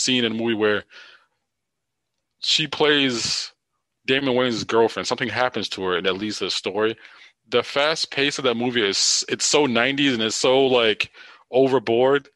scene 0.00 0.24
in 0.24 0.32
a 0.32 0.34
movie 0.34 0.54
where 0.54 0.84
she 2.40 2.66
plays 2.66 3.52
Damon 4.06 4.34
Wayans' 4.34 4.66
girlfriend. 4.66 5.06
Something 5.06 5.28
happens 5.28 5.68
to 5.70 5.82
her, 5.82 5.96
and 5.96 6.06
that 6.06 6.14
leads 6.14 6.38
to 6.38 6.44
the 6.44 6.50
story. 6.50 6.96
The 7.48 7.62
fast 7.62 8.10
pace 8.10 8.38
of 8.38 8.44
that 8.44 8.56
movie 8.56 8.86
is 8.86 9.24
it's 9.28 9.46
so 9.46 9.66
90s 9.66 10.14
and 10.14 10.22
it's 10.22 10.36
so 10.36 10.66
like 10.66 11.10
overboard. 11.50 12.28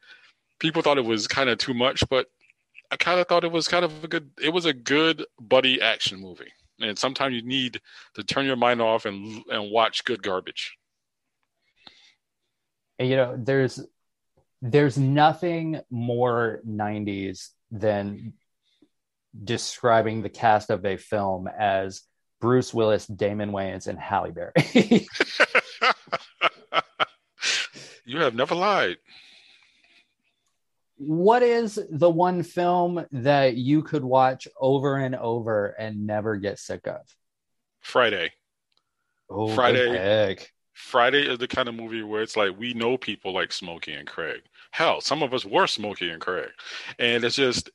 People 0.59 0.81
thought 0.81 0.97
it 0.97 1.05
was 1.05 1.27
kind 1.27 1.49
of 1.49 1.57
too 1.57 1.73
much, 1.73 2.03
but 2.09 2.27
I 2.91 2.97
kind 2.97 3.19
of 3.19 3.27
thought 3.27 3.43
it 3.43 3.51
was 3.51 3.67
kind 3.67 3.83
of 3.83 4.03
a 4.03 4.07
good. 4.07 4.29
It 4.41 4.49
was 4.53 4.65
a 4.65 4.73
good 4.73 5.25
buddy 5.39 5.81
action 5.81 6.19
movie, 6.21 6.51
and 6.79 6.97
sometimes 6.97 7.35
you 7.35 7.41
need 7.41 7.81
to 8.13 8.23
turn 8.23 8.45
your 8.45 8.55
mind 8.55 8.81
off 8.81 9.05
and 9.05 9.43
and 9.49 9.71
watch 9.71 10.05
good 10.05 10.21
garbage. 10.21 10.77
And, 12.99 13.09
you 13.09 13.15
know, 13.15 13.35
there's 13.37 13.81
there's 14.61 14.97
nothing 14.97 15.81
more 15.89 16.61
90s 16.67 17.49
than 17.71 18.33
describing 19.43 20.21
the 20.21 20.29
cast 20.29 20.69
of 20.69 20.85
a 20.85 20.97
film 20.97 21.47
as 21.47 22.01
Bruce 22.39 22.73
Willis, 22.73 23.07
Damon 23.07 23.51
Wayans, 23.51 23.87
and 23.87 23.99
Halle 23.99 24.31
Berry. 24.31 24.53
you 28.05 28.19
have 28.19 28.35
never 28.35 28.55
lied. 28.55 28.97
What 30.97 31.43
is 31.43 31.79
the 31.89 32.09
one 32.09 32.43
film 32.43 33.05
that 33.11 33.55
you 33.55 33.83
could 33.83 34.03
watch 34.03 34.47
over 34.59 34.95
and 34.95 35.15
over 35.15 35.67
and 35.67 36.07
never 36.07 36.37
get 36.37 36.59
sick 36.59 36.87
of? 36.87 37.01
Friday. 37.81 38.31
Oh, 39.29 39.53
Friday. 39.53 40.37
Friday 40.73 41.27
is 41.27 41.39
the 41.39 41.47
kind 41.47 41.67
of 41.67 41.75
movie 41.75 42.03
where 42.03 42.21
it's 42.21 42.37
like 42.37 42.57
we 42.57 42.73
know 42.73 42.97
people 42.97 43.33
like 43.33 43.51
Smokey 43.51 43.93
and 43.93 44.07
Craig. 44.07 44.41
Hell, 44.75 44.99
some 44.99 45.23
of 45.23 45.33
us 45.33 45.45
were 45.45 45.67
Smokey 45.67 46.09
and 46.09 46.19
Craig. 46.19 46.49
And 46.99 47.23
it's 47.23 47.37
just 47.37 47.69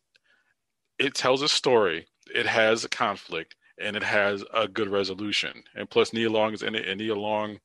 it 0.99 1.15
tells 1.15 1.41
a 1.41 1.49
story, 1.49 2.07
it 2.35 2.45
has 2.45 2.85
a 2.85 2.91
conflict, 2.91 3.57
and 3.81 3.97
it 3.97 4.03
has 4.03 4.45
a 4.53 4.69
good 4.69 4.91
resolution. 4.91 5.63
And 5.75 5.89
plus 5.89 6.13
Nia 6.13 6.29
Long 6.29 6.53
is 6.53 6.63
in 6.63 6.75
it, 6.75 6.87
and 6.87 7.01
Nia 7.01 7.15
Long 7.15 7.59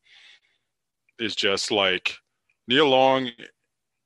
is 1.19 1.35
just 1.35 1.69
like 1.69 2.15
Nia 2.69 2.85
Long, 2.85 3.29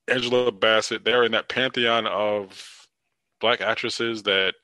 Angela 0.08 0.52
Bassett, 0.52 1.06
they're 1.06 1.26
in 1.26 1.34
that 1.34 1.48
pantheon 1.48 2.08
of 2.08 2.88
black 3.40 3.62
actresses 3.62 4.24
that 4.24 4.56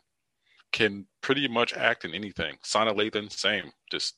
can 0.71 1.06
pretty 1.21 1.47
much 1.47 1.75
act 1.75 2.06
in 2.06 2.15
anything. 2.15 2.56
Sanaa 2.63 2.97
Lathan, 2.97 3.32
same. 3.32 3.71
Just 3.91 4.15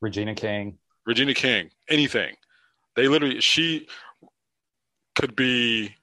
Regina 0.00 0.36
King. 0.36 0.78
Regina 1.06 1.34
King, 1.34 1.70
anything. 1.88 2.36
They 2.94 3.08
literally, 3.08 3.40
she 3.40 3.88
could 5.14 5.36
be 5.36 5.94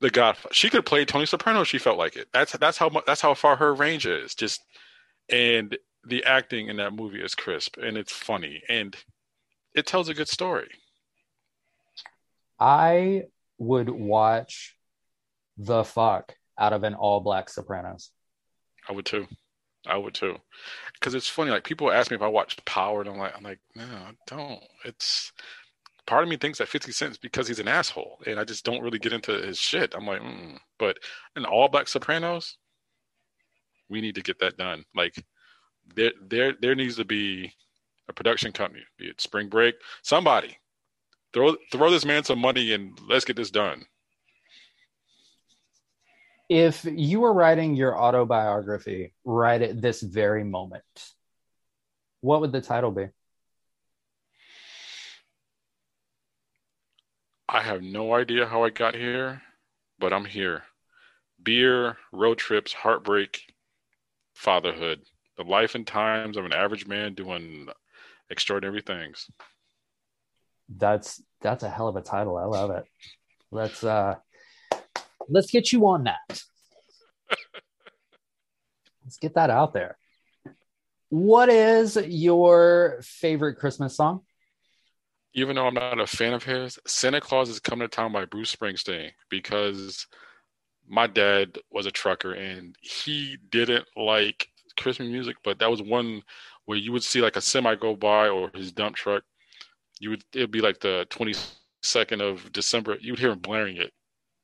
the 0.00 0.10
Godfather. 0.10 0.54
She 0.54 0.70
could 0.70 0.86
play 0.86 1.04
Tony 1.04 1.26
Soprano 1.26 1.62
if 1.62 1.68
she 1.68 1.78
felt 1.78 1.98
like 1.98 2.16
it. 2.16 2.28
That's 2.32 2.52
that's 2.52 2.78
how 2.78 2.90
that's 3.06 3.20
how 3.20 3.34
far 3.34 3.56
her 3.56 3.74
range 3.74 4.06
is. 4.06 4.34
Just 4.34 4.62
and 5.28 5.76
the 6.06 6.24
acting 6.24 6.68
in 6.68 6.76
that 6.76 6.92
movie 6.92 7.22
is 7.22 7.34
crisp 7.34 7.78
and 7.78 7.96
it's 7.96 8.12
funny 8.12 8.62
and 8.68 8.94
it 9.74 9.86
tells 9.86 10.08
a 10.08 10.14
good 10.14 10.28
story. 10.28 10.68
I 12.60 13.24
would 13.58 13.88
watch 13.88 14.76
the 15.56 15.84
fuck 15.84 16.34
out 16.58 16.72
of 16.72 16.84
an 16.84 16.94
all 16.94 17.20
black 17.20 17.48
Sopranos. 17.48 18.10
I 18.88 18.92
would 18.92 19.06
too. 19.06 19.26
I 19.86 19.96
would 19.98 20.14
too, 20.14 20.36
because 20.94 21.14
it's 21.14 21.28
funny. 21.28 21.50
Like 21.50 21.64
people 21.64 21.92
ask 21.92 22.10
me 22.10 22.14
if 22.14 22.22
I 22.22 22.28
watched 22.28 22.64
Power, 22.64 23.02
and 23.02 23.10
I'm 23.10 23.18
like, 23.18 23.36
I'm 23.36 23.42
like, 23.42 23.58
no, 23.74 23.84
I 23.84 24.12
don't. 24.26 24.60
It's 24.84 25.30
part 26.06 26.22
of 26.22 26.28
me 26.28 26.36
thinks 26.36 26.58
that 26.58 26.68
50 26.68 26.92
Cent 26.92 27.20
because 27.20 27.48
he's 27.48 27.60
an 27.60 27.68
asshole, 27.68 28.18
and 28.26 28.38
I 28.38 28.44
just 28.44 28.64
don't 28.64 28.82
really 28.82 28.98
get 28.98 29.12
into 29.12 29.32
his 29.32 29.58
shit. 29.58 29.94
I'm 29.94 30.06
like, 30.06 30.20
mm. 30.20 30.58
but 30.78 30.98
in 31.36 31.44
All 31.44 31.68
Black 31.68 31.88
Sopranos, 31.88 32.56
we 33.88 34.00
need 34.00 34.14
to 34.16 34.22
get 34.22 34.38
that 34.40 34.56
done. 34.56 34.84
Like, 34.94 35.14
there, 35.94 36.12
there, 36.26 36.54
there 36.60 36.74
needs 36.74 36.96
to 36.96 37.04
be 37.04 37.52
a 38.08 38.12
production 38.12 38.52
company, 38.52 38.84
be 38.98 39.06
it 39.06 39.20
Spring 39.20 39.48
Break, 39.48 39.74
somebody 40.02 40.58
throw 41.32 41.56
throw 41.72 41.90
this 41.90 42.04
man 42.04 42.22
some 42.22 42.38
money 42.38 42.72
and 42.72 42.96
let's 43.08 43.24
get 43.24 43.34
this 43.34 43.50
done 43.50 43.84
if 46.48 46.84
you 46.84 47.20
were 47.20 47.32
writing 47.32 47.74
your 47.74 47.98
autobiography 47.98 49.14
right 49.24 49.60
at 49.60 49.80
this 49.80 50.02
very 50.02 50.44
moment, 50.44 50.84
what 52.20 52.40
would 52.40 52.52
the 52.52 52.60
title 52.60 52.90
be? 52.90 53.06
I 57.54 57.60
have 57.60 57.82
no 57.82 58.12
idea 58.12 58.46
how 58.48 58.64
I 58.64 58.70
got 58.70 58.96
here, 58.96 59.40
but 60.00 60.12
I'm 60.12 60.24
here. 60.24 60.64
Beer, 61.40 61.96
road 62.10 62.36
trips, 62.36 62.72
heartbreak, 62.72 63.42
fatherhood, 64.34 65.02
the 65.36 65.44
life 65.44 65.76
and 65.76 65.86
times 65.86 66.36
of 66.36 66.44
an 66.46 66.52
average 66.52 66.88
man 66.88 67.14
doing 67.14 67.68
extraordinary 68.28 68.80
things. 68.80 69.30
That's 70.68 71.22
that's 71.42 71.62
a 71.62 71.70
hell 71.70 71.86
of 71.86 71.94
a 71.94 72.02
title. 72.02 72.36
I 72.36 72.46
love 72.46 72.72
it. 72.72 72.86
Let's 73.52 73.84
uh 73.84 74.16
let's 75.28 75.52
get 75.52 75.70
you 75.70 75.86
on 75.86 76.02
that. 76.04 76.42
let's 79.04 79.18
get 79.20 79.34
that 79.34 79.50
out 79.50 79.72
there. 79.72 79.96
What 81.08 81.50
is 81.50 81.96
your 81.96 82.98
favorite 83.04 83.60
Christmas 83.60 83.96
song? 83.96 84.22
Even 85.34 85.56
though 85.56 85.66
I'm 85.66 85.74
not 85.74 86.00
a 86.00 86.06
fan 86.06 86.32
of 86.32 86.44
his, 86.44 86.78
Santa 86.86 87.20
Claus 87.20 87.48
is 87.48 87.58
Coming 87.58 87.88
to 87.88 87.94
Town 87.94 88.12
by 88.12 88.24
Bruce 88.24 88.54
Springsteen 88.54 89.10
because 89.28 90.06
my 90.88 91.06
dad 91.06 91.58
was 91.72 91.86
a 91.86 91.90
trucker 91.90 92.32
and 92.32 92.76
he 92.80 93.36
didn't 93.50 93.86
like 93.96 94.48
Christmas 94.76 95.08
music, 95.08 95.36
but 95.42 95.58
that 95.58 95.70
was 95.70 95.82
one 95.82 96.22
where 96.66 96.78
you 96.78 96.92
would 96.92 97.02
see 97.02 97.20
like 97.20 97.36
a 97.36 97.40
semi 97.40 97.74
go 97.74 97.96
by 97.96 98.28
or 98.28 98.50
his 98.54 98.72
dump 98.72 98.96
truck. 98.96 99.22
You 100.00 100.10
would 100.10 100.24
it'd 100.32 100.50
be 100.50 100.60
like 100.60 100.80
the 100.80 101.06
22nd 101.10 102.20
of 102.20 102.52
December. 102.52 102.96
You 103.00 103.12
would 103.12 103.20
hear 103.20 103.30
him 103.30 103.38
blaring 103.38 103.76
it, 103.76 103.92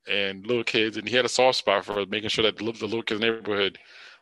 and 0.08 0.46
little 0.46 0.64
kids, 0.64 0.96
and 0.96 1.08
he 1.08 1.16
had 1.16 1.24
a 1.24 1.28
soft 1.28 1.58
spot 1.58 1.84
for 1.84 2.04
making 2.06 2.30
sure 2.30 2.44
that 2.44 2.56
the, 2.56 2.64
little 2.64 3.02
kids' 3.02 3.20
neighborhood 3.20 3.78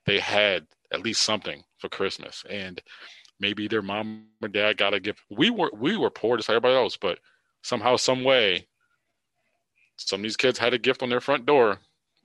they 0.06 0.18
had 0.18 0.66
at 0.92 1.02
least 1.02 1.22
something 1.22 1.62
for 1.78 1.88
Christmas, 1.88 2.44
and 2.48 2.80
maybe 3.40 3.68
their 3.68 3.82
mom 3.82 4.26
or 4.42 4.48
dad 4.48 4.76
got 4.76 4.94
a 4.94 5.00
gift. 5.00 5.20
We 5.30 5.50
were 5.50 5.70
we 5.74 5.96
were 5.96 6.10
poor 6.10 6.36
just 6.36 6.48
like 6.48 6.56
everybody 6.56 6.76
else, 6.76 6.96
but 6.96 7.18
somehow, 7.62 7.96
some 7.96 8.24
way, 8.24 8.66
some 9.96 10.20
of 10.20 10.22
these 10.22 10.36
kids 10.36 10.58
had 10.58 10.74
a 10.74 10.78
gift 10.78 11.02
on 11.02 11.08
their 11.08 11.20
front 11.20 11.46
door, 11.46 11.78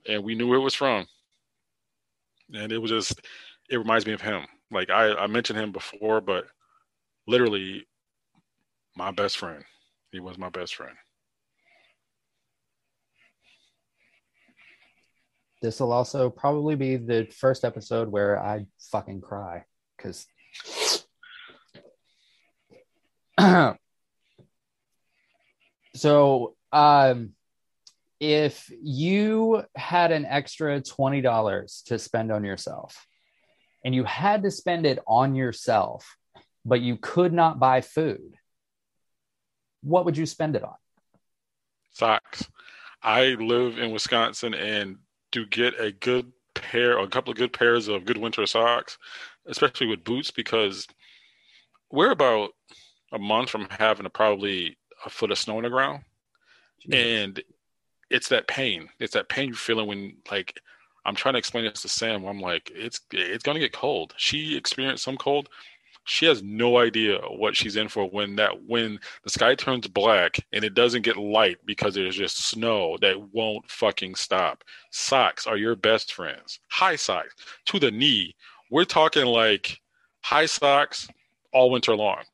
and 0.08 0.24
we 0.24 0.34
knew 0.34 0.48
where 0.48 0.58
it 0.58 0.62
was 0.62 0.74
from. 0.74 1.06
And 2.52 2.72
it 2.72 2.78
was 2.78 2.90
just, 2.90 3.20
it 3.70 3.78
reminds 3.78 4.06
me 4.06 4.12
of 4.12 4.20
him. 4.20 4.46
Like 4.70 4.90
I, 4.90 5.14
I 5.14 5.26
mentioned 5.26 5.58
him 5.58 5.72
before, 5.72 6.20
but 6.20 6.44
literally, 7.26 7.86
my 8.96 9.10
best 9.10 9.38
friend. 9.38 9.64
He 10.12 10.20
was 10.20 10.38
my 10.38 10.50
best 10.50 10.76
friend. 10.76 10.94
This 15.60 15.80
will 15.80 15.92
also 15.92 16.30
probably 16.30 16.76
be 16.76 16.96
the 16.96 17.26
first 17.32 17.64
episode 17.64 18.08
where 18.08 18.38
I 18.38 18.66
fucking 18.92 19.22
cry 19.22 19.64
because 19.96 20.26
so 25.94 26.54
um 26.72 27.30
if 28.20 28.70
you 28.80 29.62
had 29.74 30.12
an 30.12 30.24
extra 30.24 30.80
$20 30.80 31.84
to 31.84 31.98
spend 31.98 32.32
on 32.32 32.44
yourself 32.44 33.06
and 33.84 33.94
you 33.94 34.04
had 34.04 34.44
to 34.44 34.50
spend 34.50 34.86
it 34.86 34.98
on 35.06 35.34
yourself 35.34 36.16
but 36.64 36.80
you 36.80 36.96
could 36.96 37.32
not 37.32 37.58
buy 37.58 37.80
food 37.80 38.34
what 39.82 40.06
would 40.06 40.16
you 40.16 40.24
spend 40.24 40.56
it 40.56 40.64
on? 40.64 40.74
Socks. 41.92 42.48
I 43.02 43.34
live 43.34 43.78
in 43.78 43.92
wisconsin 43.92 44.54
and 44.54 44.96
to 45.32 45.44
get 45.46 45.78
a 45.78 45.92
good 45.92 46.32
pair 46.54 46.98
or 46.98 47.04
a 47.04 47.08
couple 47.08 47.32
of 47.32 47.36
good 47.36 47.52
pairs 47.52 47.88
of 47.88 48.04
good 48.04 48.16
winter 48.16 48.46
socks 48.46 48.96
especially 49.46 49.88
with 49.88 50.04
boots 50.04 50.30
because 50.30 50.86
we're 51.90 52.12
about 52.12 52.50
a 53.14 53.18
month 53.18 53.48
from 53.48 53.68
having 53.70 54.04
a, 54.04 54.10
probably 54.10 54.76
a 55.06 55.10
foot 55.10 55.30
of 55.30 55.38
snow 55.38 55.56
on 55.56 55.62
the 55.62 55.70
ground, 55.70 56.02
and 56.92 57.42
it's 58.10 58.28
that 58.28 58.48
pain. 58.48 58.88
It's 58.98 59.14
that 59.14 59.28
pain 59.28 59.48
you're 59.48 59.56
feeling 59.56 59.86
when 59.86 60.16
like 60.30 60.60
I'm 61.06 61.14
trying 61.14 61.34
to 61.34 61.38
explain 61.38 61.64
this 61.64 61.82
to 61.82 61.88
Sam. 61.88 62.24
I'm 62.24 62.40
like, 62.40 62.70
it's 62.74 63.00
it's 63.12 63.44
gonna 63.44 63.60
get 63.60 63.72
cold. 63.72 64.14
She 64.16 64.56
experienced 64.56 65.04
some 65.04 65.16
cold. 65.16 65.48
She 66.06 66.26
has 66.26 66.42
no 66.42 66.76
idea 66.76 67.18
what 67.18 67.56
she's 67.56 67.76
in 67.76 67.88
for 67.88 68.10
when 68.10 68.36
that 68.36 68.64
when 68.66 68.98
the 69.22 69.30
sky 69.30 69.54
turns 69.54 69.88
black 69.88 70.36
and 70.52 70.62
it 70.62 70.74
doesn't 70.74 71.02
get 71.02 71.16
light 71.16 71.56
because 71.64 71.94
there's 71.94 72.16
just 72.16 72.46
snow 72.46 72.98
that 73.00 73.32
won't 73.32 73.70
fucking 73.70 74.16
stop. 74.16 74.64
Socks 74.90 75.46
are 75.46 75.56
your 75.56 75.76
best 75.76 76.12
friends. 76.12 76.60
High 76.68 76.96
socks 76.96 77.34
to 77.66 77.78
the 77.78 77.90
knee. 77.90 78.34
We're 78.70 78.84
talking 78.84 79.24
like 79.24 79.80
high 80.22 80.46
socks 80.46 81.08
all 81.52 81.70
winter 81.70 81.96
long 81.96 82.24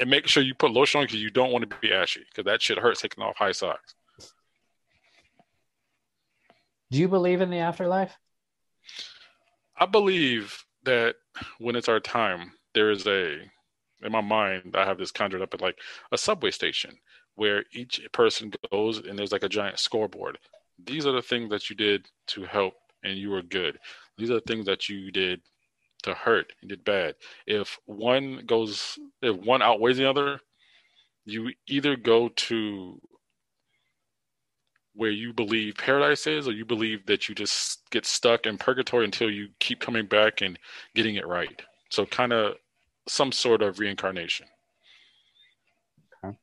and 0.00 0.08
make 0.08 0.26
sure 0.26 0.42
you 0.42 0.54
put 0.54 0.72
lotion 0.72 0.98
on 0.98 1.06
because 1.06 1.20
you 1.20 1.30
don't 1.30 1.52
want 1.52 1.68
to 1.68 1.76
be 1.80 1.92
ashy 1.92 2.24
because 2.28 2.46
that 2.50 2.62
shit 2.62 2.78
hurts 2.78 3.02
taking 3.02 3.22
off 3.22 3.36
high 3.36 3.52
socks. 3.52 3.94
Do 6.90 6.98
you 6.98 7.06
believe 7.06 7.40
in 7.40 7.50
the 7.50 7.58
afterlife? 7.58 8.16
I 9.76 9.86
believe 9.86 10.64
that 10.84 11.16
when 11.58 11.76
it's 11.76 11.88
our 11.88 12.00
time, 12.00 12.52
there 12.74 12.90
is 12.90 13.06
a 13.06 13.38
in 14.02 14.12
my 14.12 14.22
mind 14.22 14.74
I 14.74 14.86
have 14.86 14.98
this 14.98 15.10
conjured 15.10 15.42
up 15.42 15.52
at 15.52 15.60
like 15.60 15.78
a 16.10 16.18
subway 16.18 16.50
station 16.50 16.96
where 17.36 17.64
each 17.72 18.00
person 18.12 18.52
goes 18.72 18.98
and 18.98 19.18
there's 19.18 19.32
like 19.32 19.44
a 19.44 19.48
giant 19.48 19.78
scoreboard. 19.78 20.38
These 20.82 21.06
are 21.06 21.12
the 21.12 21.22
things 21.22 21.50
that 21.50 21.68
you 21.68 21.76
did 21.76 22.08
to 22.28 22.44
help 22.44 22.74
and 23.04 23.18
you 23.18 23.30
were 23.30 23.42
good. 23.42 23.78
These 24.16 24.30
are 24.30 24.34
the 24.34 24.40
things 24.40 24.66
that 24.66 24.88
you 24.88 25.10
did 25.10 25.42
to 26.02 26.14
hurt 26.14 26.52
and 26.60 26.68
did 26.68 26.84
bad. 26.84 27.14
If 27.46 27.78
one 27.86 28.44
goes, 28.46 28.98
if 29.22 29.36
one 29.36 29.62
outweighs 29.62 29.96
the 29.96 30.08
other, 30.08 30.40
you 31.24 31.52
either 31.66 31.96
go 31.96 32.28
to 32.28 33.00
where 34.94 35.10
you 35.10 35.32
believe 35.32 35.76
paradise 35.76 36.26
is, 36.26 36.48
or 36.48 36.52
you 36.52 36.64
believe 36.64 37.06
that 37.06 37.28
you 37.28 37.34
just 37.34 37.88
get 37.90 38.04
stuck 38.04 38.46
in 38.46 38.58
purgatory 38.58 39.04
until 39.04 39.30
you 39.30 39.48
keep 39.58 39.80
coming 39.80 40.06
back 40.06 40.42
and 40.42 40.58
getting 40.94 41.16
it 41.16 41.26
right. 41.26 41.62
So, 41.90 42.04
kind 42.06 42.32
of 42.32 42.56
some 43.08 43.32
sort 43.32 43.62
of 43.62 43.78
reincarnation. 43.78 44.46
Okay. 46.24 46.36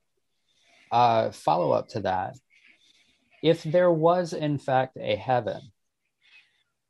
Uh, 0.92 1.32
follow 1.32 1.72
up 1.72 1.90
to 1.90 2.02
that. 2.02 2.36
If 3.44 3.64
there 3.64 3.92
was, 3.92 4.34
in 4.34 4.58
fact, 4.58 4.98
a 5.00 5.16
heaven, 5.16 5.62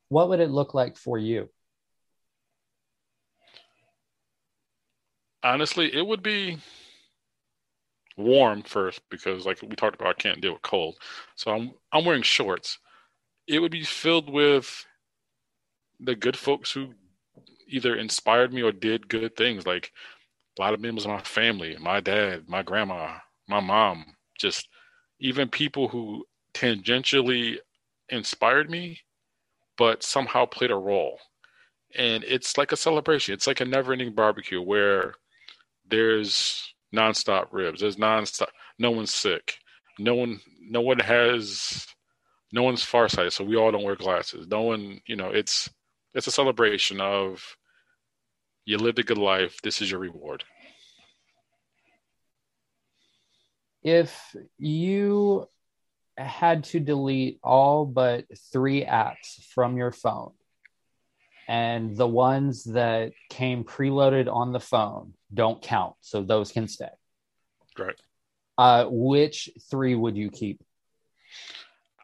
what 0.10 0.30
would 0.30 0.40
it 0.40 0.50
look 0.50 0.74
like 0.74 0.98
for 0.98 1.18
you? 1.18 1.50
Honestly, 5.48 5.94
it 5.94 6.06
would 6.06 6.24
be 6.24 6.58
warm 8.18 8.64
first 8.64 9.02
because, 9.10 9.46
like 9.46 9.62
we 9.62 9.76
talked 9.76 9.96
about, 9.96 10.10
I 10.10 10.22
can't 10.22 10.42
deal 10.42 10.54
with 10.54 10.62
cold. 10.62 10.98
So 11.36 11.52
I'm 11.52 11.72
I'm 11.92 12.06
wearing 12.06 12.24
shorts. 12.24 12.80
It 13.48 13.60
would 13.60 13.72
be 13.72 13.84
filled 13.84 14.30
with 14.30 14.86
the 16.00 16.16
good 16.16 16.38
folks 16.38 16.72
who 16.72 16.94
either 17.68 17.96
inspired 17.96 18.54
me 18.54 18.62
or 18.62 18.72
did 18.72 19.08
good 19.08 19.36
things. 19.36 19.66
Like 19.66 19.92
a 20.58 20.62
lot 20.62 20.74
of 20.74 20.82
members 20.82 21.06
of 21.06 21.12
my 21.12 21.22
family, 21.22 21.78
my 21.80 22.00
dad, 22.00 22.46
my 22.48 22.64
grandma, 22.64 23.18
my 23.48 23.60
mom, 23.60 24.06
just 24.38 24.70
even 25.20 25.50
people 25.50 25.88
who 25.88 26.26
tangentially 26.54 27.58
inspired 28.10 28.70
me, 28.70 29.00
but 29.78 30.04
somehow 30.04 30.46
played 30.46 30.72
a 30.72 30.76
role. 30.76 31.20
And 31.96 32.24
it's 32.26 32.58
like 32.58 32.72
a 32.72 32.78
celebration. 32.78 33.34
It's 33.34 33.48
like 33.48 33.62
a 33.62 33.66
never 33.66 33.94
ending 33.94 34.14
barbecue 34.14 34.62
where 34.62 35.16
there's 35.90 36.74
nonstop 36.96 37.48
ribs. 37.52 37.82
There's 37.82 37.98
nonstop. 37.98 38.48
No 38.80 38.92
one's 38.92 39.14
sick. 39.14 39.58
No 40.00 40.16
one. 40.16 40.40
No 40.62 40.82
one 40.82 41.00
has. 41.00 41.88
No 42.54 42.64
one's 42.64 42.84
farsighted, 42.84 43.34
so 43.34 43.44
we 43.44 43.58
all 43.58 43.72
don't 43.72 43.84
wear 43.84 43.96
glasses. 43.96 44.48
No 44.48 44.62
one. 44.62 45.02
You 45.06 45.16
know, 45.16 45.30
it's 45.30 45.70
it's 46.14 46.28
a 46.28 46.32
celebration 46.32 47.02
of 47.02 47.58
you 48.66 48.78
lived 48.78 49.00
a 49.00 49.04
good 49.04 49.18
life. 49.18 49.60
This 49.62 49.82
is 49.82 49.92
your 49.92 50.00
reward. 50.00 50.44
If 53.84 54.36
you 54.58 55.48
had 56.18 56.64
to 56.66 56.80
delete 56.80 57.40
all 57.44 57.86
but 57.86 58.26
three 58.52 58.84
apps 58.84 59.44
from 59.54 59.78
your 59.78 59.92
phone, 59.92 60.32
and 61.48 61.96
the 61.96 62.08
ones 62.08 62.66
that 62.66 63.14
came 63.30 63.64
preloaded 63.64 64.32
on 64.32 64.52
the 64.52 64.60
phone 64.60 65.14
don't 65.34 65.62
count, 65.62 65.96
so 66.02 66.22
those 66.22 66.52
can 66.52 66.68
stay. 66.68 66.90
Right. 67.78 67.96
Uh, 68.58 68.86
which 68.90 69.50
three 69.70 69.96
would 69.96 70.18
you 70.18 70.30
keep? 70.30 70.64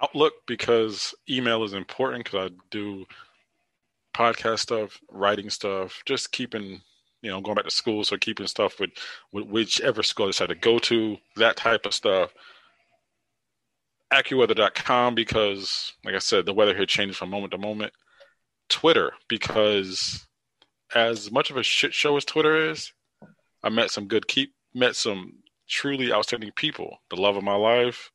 Outlook 0.01 0.34
because 0.45 1.15
email 1.30 1.63
is 1.63 1.74
important 1.74 2.26
because 2.26 2.51
I 2.51 2.55
do 2.69 3.05
podcast 4.13 4.59
stuff, 4.59 4.99
writing 5.09 5.49
stuff, 5.49 6.03
just 6.05 6.32
keeping 6.32 6.82
you 7.21 7.32
know 7.32 7.41
going 7.41 7.55
back 7.55 7.65
to 7.65 7.71
school, 7.71 8.03
so 8.03 8.17
keeping 8.17 8.47
stuff 8.47 8.80
with, 8.80 8.91
with 9.32 9.45
whichever 9.45 10.03
school 10.03 10.28
I 10.28 10.30
decide 10.30 10.49
to 10.49 10.55
go 10.55 10.78
to, 10.80 11.17
that 11.38 11.57
type 11.57 11.86
of 11.86 11.93
stuff. 11.93 12.32
AccuWeather.com 14.11 15.15
because, 15.15 15.93
like 16.05 16.13
I 16.13 16.19
said, 16.19 16.45
the 16.45 16.53
weather 16.53 16.76
here 16.76 16.86
changes 16.86 17.17
from 17.17 17.32
moment 17.32 17.51
to 17.51 17.57
moment. 17.57 17.93
Twitter 18.69 19.13
because, 19.28 20.28
as 20.93 21.32
much 21.32 21.49
of 21.49 21.57
a 21.57 21.63
shit 21.63 21.95
show 21.95 22.15
as 22.15 22.26
Twitter 22.26 22.69
is, 22.69 22.93
I 23.64 23.70
met 23.70 23.91
some 23.91 24.07
good 24.07 24.28
keep 24.28 24.53
met 24.74 24.95
some 24.95 25.34
truly 25.70 26.11
outstanding 26.11 26.51
people. 26.55 26.97
The 27.09 27.16
love 27.16 27.38
of 27.38 27.43
my 27.43 27.55
life, 27.55 28.11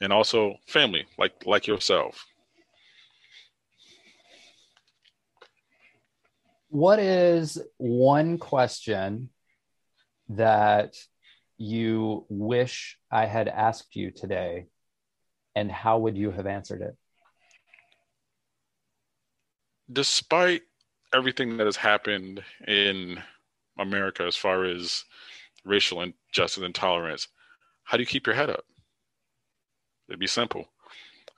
and 0.00 0.12
also 0.12 0.56
family, 0.66 1.06
like 1.18 1.46
like 1.46 1.66
yourself. 1.66 2.26
What 6.68 6.98
is 6.98 7.58
one 7.78 8.38
question 8.38 9.30
that 10.28 10.94
you 11.56 12.26
wish 12.28 12.96
I 13.10 13.26
had 13.26 13.48
asked 13.48 13.96
you 13.96 14.10
today, 14.10 14.66
and 15.54 15.70
how 15.70 15.98
would 15.98 16.16
you 16.16 16.30
have 16.30 16.46
answered 16.46 16.82
it? 16.82 16.96
Despite 19.92 20.62
everything 21.12 21.56
that 21.56 21.66
has 21.66 21.76
happened 21.76 22.44
in 22.68 23.20
America 23.80 24.24
as 24.24 24.36
far 24.36 24.64
as 24.64 25.04
racial 25.64 26.02
injustice 26.02 26.62
and 26.62 26.74
tolerance, 26.74 27.28
how 27.84 27.96
do 27.96 28.02
you 28.02 28.06
keep 28.06 28.26
your 28.26 28.36
head 28.36 28.50
up? 28.50 28.64
It'd 30.08 30.20
be 30.20 30.26
simple. 30.26 30.66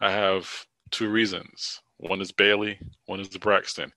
I 0.00 0.10
have 0.10 0.66
two 0.90 1.08
reasons. 1.08 1.80
One 1.98 2.20
is 2.20 2.32
Bailey, 2.32 2.78
one 3.06 3.20
is 3.20 3.28
the 3.28 3.38
Braxton. 3.38 3.92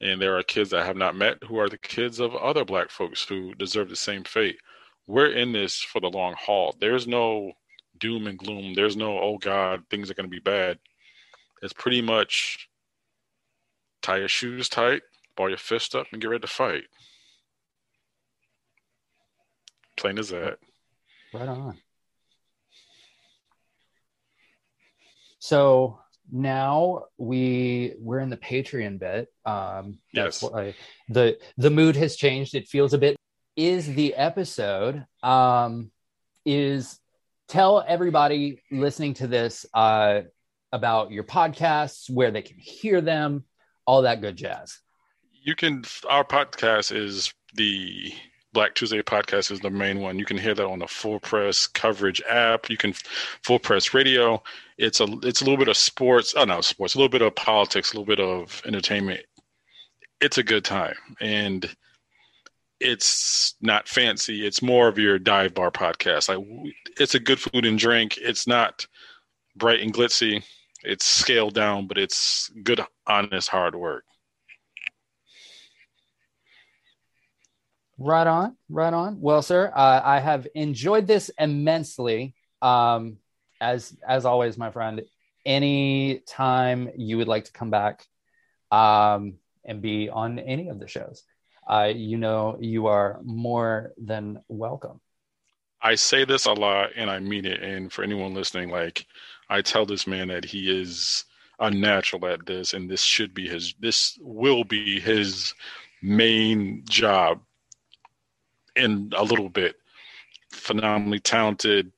And 0.00 0.20
there 0.20 0.36
are 0.36 0.42
kids 0.42 0.72
I 0.72 0.84
have 0.84 0.96
not 0.96 1.16
met 1.16 1.38
who 1.44 1.58
are 1.58 1.68
the 1.68 1.78
kids 1.78 2.20
of 2.20 2.34
other 2.34 2.64
black 2.64 2.90
folks 2.90 3.24
who 3.24 3.54
deserve 3.54 3.88
the 3.88 3.96
same 3.96 4.24
fate. 4.24 4.56
We're 5.06 5.30
in 5.30 5.52
this 5.52 5.80
for 5.80 6.00
the 6.00 6.08
long 6.08 6.34
haul. 6.38 6.74
There's 6.80 7.06
no 7.06 7.52
doom 7.98 8.26
and 8.26 8.38
gloom. 8.38 8.74
There's 8.74 8.96
no, 8.96 9.18
oh 9.18 9.38
God, 9.38 9.84
things 9.90 10.10
are 10.10 10.14
going 10.14 10.28
to 10.28 10.30
be 10.30 10.40
bad. 10.40 10.78
It's 11.62 11.72
pretty 11.72 12.02
much 12.02 12.68
tie 14.02 14.18
your 14.18 14.28
shoes 14.28 14.68
tight, 14.68 15.02
ball 15.36 15.48
your 15.48 15.58
fist 15.58 15.94
up, 15.94 16.06
and 16.12 16.20
get 16.20 16.28
ready 16.28 16.40
to 16.40 16.46
fight. 16.46 16.84
Plain 19.96 20.18
as 20.18 20.30
that. 20.30 20.58
Right 21.32 21.48
on. 21.48 21.78
So 25.38 26.00
now 26.32 27.04
we 27.18 27.94
we're 27.98 28.20
in 28.20 28.30
the 28.30 28.36
Patreon 28.36 28.98
bit. 28.98 29.28
Um, 29.44 29.98
yes. 30.12 30.42
Why, 30.42 30.74
the 31.08 31.38
the 31.58 31.70
mood 31.70 31.96
has 31.96 32.16
changed. 32.16 32.54
It 32.54 32.68
feels 32.68 32.94
a 32.94 32.98
bit. 32.98 33.16
Is 33.56 33.86
the 33.94 34.14
episode 34.14 35.04
um, 35.22 35.90
is 36.44 36.98
tell 37.48 37.84
everybody 37.86 38.62
listening 38.70 39.14
to 39.14 39.26
this 39.26 39.66
uh, 39.74 40.22
about 40.72 41.10
your 41.10 41.24
podcasts, 41.24 42.10
where 42.10 42.30
they 42.30 42.42
can 42.42 42.56
hear 42.56 43.00
them, 43.00 43.44
all 43.86 44.02
that 44.02 44.20
good 44.20 44.36
jazz. 44.36 44.80
You 45.42 45.54
can. 45.54 45.84
Our 46.08 46.24
podcast 46.24 46.94
is 46.96 47.32
the 47.54 48.14
Black 48.54 48.74
Tuesday 48.74 49.02
podcast 49.02 49.50
is 49.50 49.60
the 49.60 49.68
main 49.68 50.00
one. 50.00 50.18
You 50.18 50.24
can 50.24 50.38
hear 50.38 50.54
that 50.54 50.66
on 50.66 50.78
the 50.78 50.86
Full 50.86 51.20
Press 51.20 51.66
coverage 51.66 52.22
app. 52.28 52.70
You 52.70 52.78
can 52.78 52.94
Full 53.42 53.58
Press 53.58 53.92
Radio. 53.92 54.42
It's 54.78 55.00
a 55.00 55.06
it's 55.22 55.42
a 55.42 55.44
little 55.44 55.58
bit 55.58 55.68
of 55.68 55.76
sports. 55.76 56.34
Oh 56.34 56.44
no, 56.44 56.62
sports. 56.62 56.94
A 56.94 56.98
little 56.98 57.10
bit 57.10 57.20
of 57.20 57.34
politics. 57.34 57.92
A 57.92 57.96
little 57.96 58.06
bit 58.06 58.20
of 58.20 58.62
entertainment. 58.64 59.20
It's 60.20 60.38
a 60.38 60.42
good 60.42 60.64
time, 60.64 60.94
and 61.20 61.68
it's 62.80 63.56
not 63.60 63.88
fancy. 63.88 64.46
It's 64.46 64.62
more 64.62 64.88
of 64.88 64.98
your 64.98 65.18
dive 65.18 65.54
bar 65.54 65.70
podcast. 65.70 66.28
Like 66.28 66.46
it's 66.98 67.14
a 67.14 67.20
good 67.20 67.40
food 67.40 67.66
and 67.66 67.78
drink. 67.78 68.16
It's 68.18 68.46
not 68.46 68.86
bright 69.56 69.80
and 69.80 69.92
glitzy. 69.92 70.44
It's 70.82 71.04
scaled 71.04 71.54
down, 71.54 71.86
but 71.88 71.98
it's 71.98 72.50
good, 72.62 72.80
honest, 73.06 73.48
hard 73.48 73.74
work. 73.74 74.04
Right 77.98 78.26
on, 78.26 78.56
right 78.68 78.92
on. 78.92 79.20
Well, 79.20 79.42
sir, 79.42 79.70
uh, 79.74 80.00
I 80.04 80.18
have 80.20 80.48
enjoyed 80.54 81.06
this 81.06 81.30
immensely. 81.38 82.34
Um, 82.60 83.18
as 83.60 83.96
as 84.06 84.24
always, 84.24 84.58
my 84.58 84.70
friend. 84.70 85.02
Any 85.46 86.22
time 86.26 86.90
you 86.96 87.18
would 87.18 87.28
like 87.28 87.44
to 87.44 87.52
come 87.52 87.70
back, 87.70 88.06
um, 88.70 89.34
and 89.64 89.82
be 89.82 90.08
on 90.08 90.38
any 90.38 90.68
of 90.68 90.80
the 90.80 90.88
shows, 90.88 91.22
uh, 91.68 91.92
you 91.94 92.16
know 92.16 92.56
you 92.60 92.86
are 92.86 93.20
more 93.22 93.92
than 93.98 94.40
welcome. 94.48 95.00
I 95.82 95.96
say 95.96 96.24
this 96.24 96.46
a 96.46 96.52
lot, 96.52 96.90
and 96.96 97.10
I 97.10 97.18
mean 97.20 97.44
it. 97.44 97.62
And 97.62 97.92
for 97.92 98.02
anyone 98.02 98.34
listening, 98.34 98.70
like 98.70 99.06
I 99.48 99.60
tell 99.60 99.84
this 99.84 100.06
man 100.06 100.28
that 100.28 100.44
he 100.44 100.70
is 100.70 101.24
unnatural 101.60 102.26
at 102.26 102.46
this, 102.46 102.72
and 102.72 102.90
this 102.90 103.02
should 103.02 103.34
be 103.34 103.46
his. 103.46 103.74
This 103.78 104.18
will 104.20 104.64
be 104.64 104.98
his 104.98 105.54
main 106.02 106.82
job 106.88 107.40
in 108.76 109.12
a 109.16 109.24
little 109.24 109.48
bit. 109.48 109.76
Phenomenally 110.50 111.20
talented, 111.20 111.90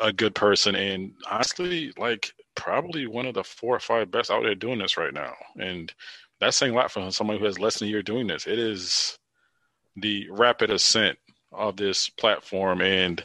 a 0.00 0.12
good 0.12 0.34
person, 0.34 0.76
and 0.76 1.12
honestly, 1.30 1.92
like 1.98 2.32
probably 2.54 3.06
one 3.06 3.26
of 3.26 3.34
the 3.34 3.44
four 3.44 3.74
or 3.74 3.80
five 3.80 4.10
best 4.10 4.30
out 4.30 4.42
there 4.42 4.54
doing 4.54 4.78
this 4.78 4.96
right 4.96 5.14
now. 5.14 5.34
And 5.58 5.92
that's 6.40 6.56
saying 6.56 6.72
a 6.72 6.76
lot 6.76 6.90
for 6.90 7.10
somebody 7.10 7.38
who 7.38 7.44
has 7.44 7.58
less 7.58 7.78
than 7.78 7.88
a 7.88 7.90
year 7.90 8.02
doing 8.02 8.26
this. 8.26 8.46
It 8.46 8.58
is 8.58 9.18
the 9.96 10.28
rapid 10.30 10.70
ascent 10.70 11.18
of 11.52 11.76
this 11.76 12.08
platform, 12.08 12.82
and 12.82 13.24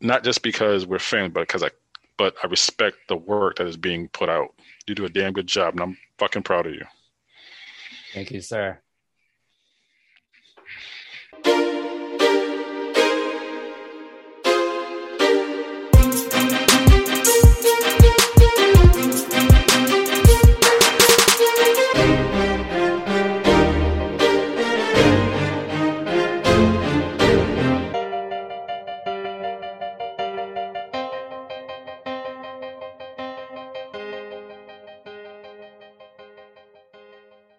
not 0.00 0.24
just 0.24 0.42
because 0.42 0.86
we're 0.86 0.98
fans, 0.98 1.32
but 1.32 1.40
because 1.40 1.62
I, 1.62 1.70
but 2.16 2.34
I 2.42 2.46
respect 2.46 2.96
the 3.08 3.16
work 3.16 3.56
that 3.56 3.66
is 3.66 3.76
being 3.76 4.08
put 4.08 4.28
out. 4.28 4.54
You 4.86 4.94
do 4.94 5.04
a 5.04 5.08
damn 5.08 5.32
good 5.32 5.46
job, 5.46 5.74
and 5.74 5.82
I'm 5.82 5.98
fucking 6.18 6.42
proud 6.42 6.66
of 6.66 6.74
you. 6.74 6.84
Thank 8.12 8.30
you, 8.30 8.40
sir. 8.40 8.78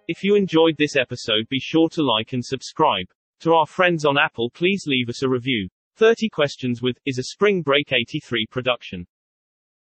If 0.07 0.23
you 0.23 0.35
enjoyed 0.35 0.77
this 0.77 0.95
episode 0.95 1.49
be 1.49 1.59
sure 1.59 1.89
to 1.89 2.03
like 2.03 2.33
and 2.33 2.45
subscribe. 2.45 3.07
To 3.39 3.53
our 3.53 3.65
friends 3.65 4.05
on 4.05 4.19
Apple 4.19 4.51
please 4.51 4.83
leave 4.85 5.09
us 5.09 5.23
a 5.23 5.29
review. 5.29 5.67
30 5.95 6.29
Questions 6.29 6.79
with 6.79 6.99
is 7.07 7.17
a 7.17 7.23
Spring 7.23 7.63
Break 7.63 7.91
83 7.91 8.45
production. 8.51 9.07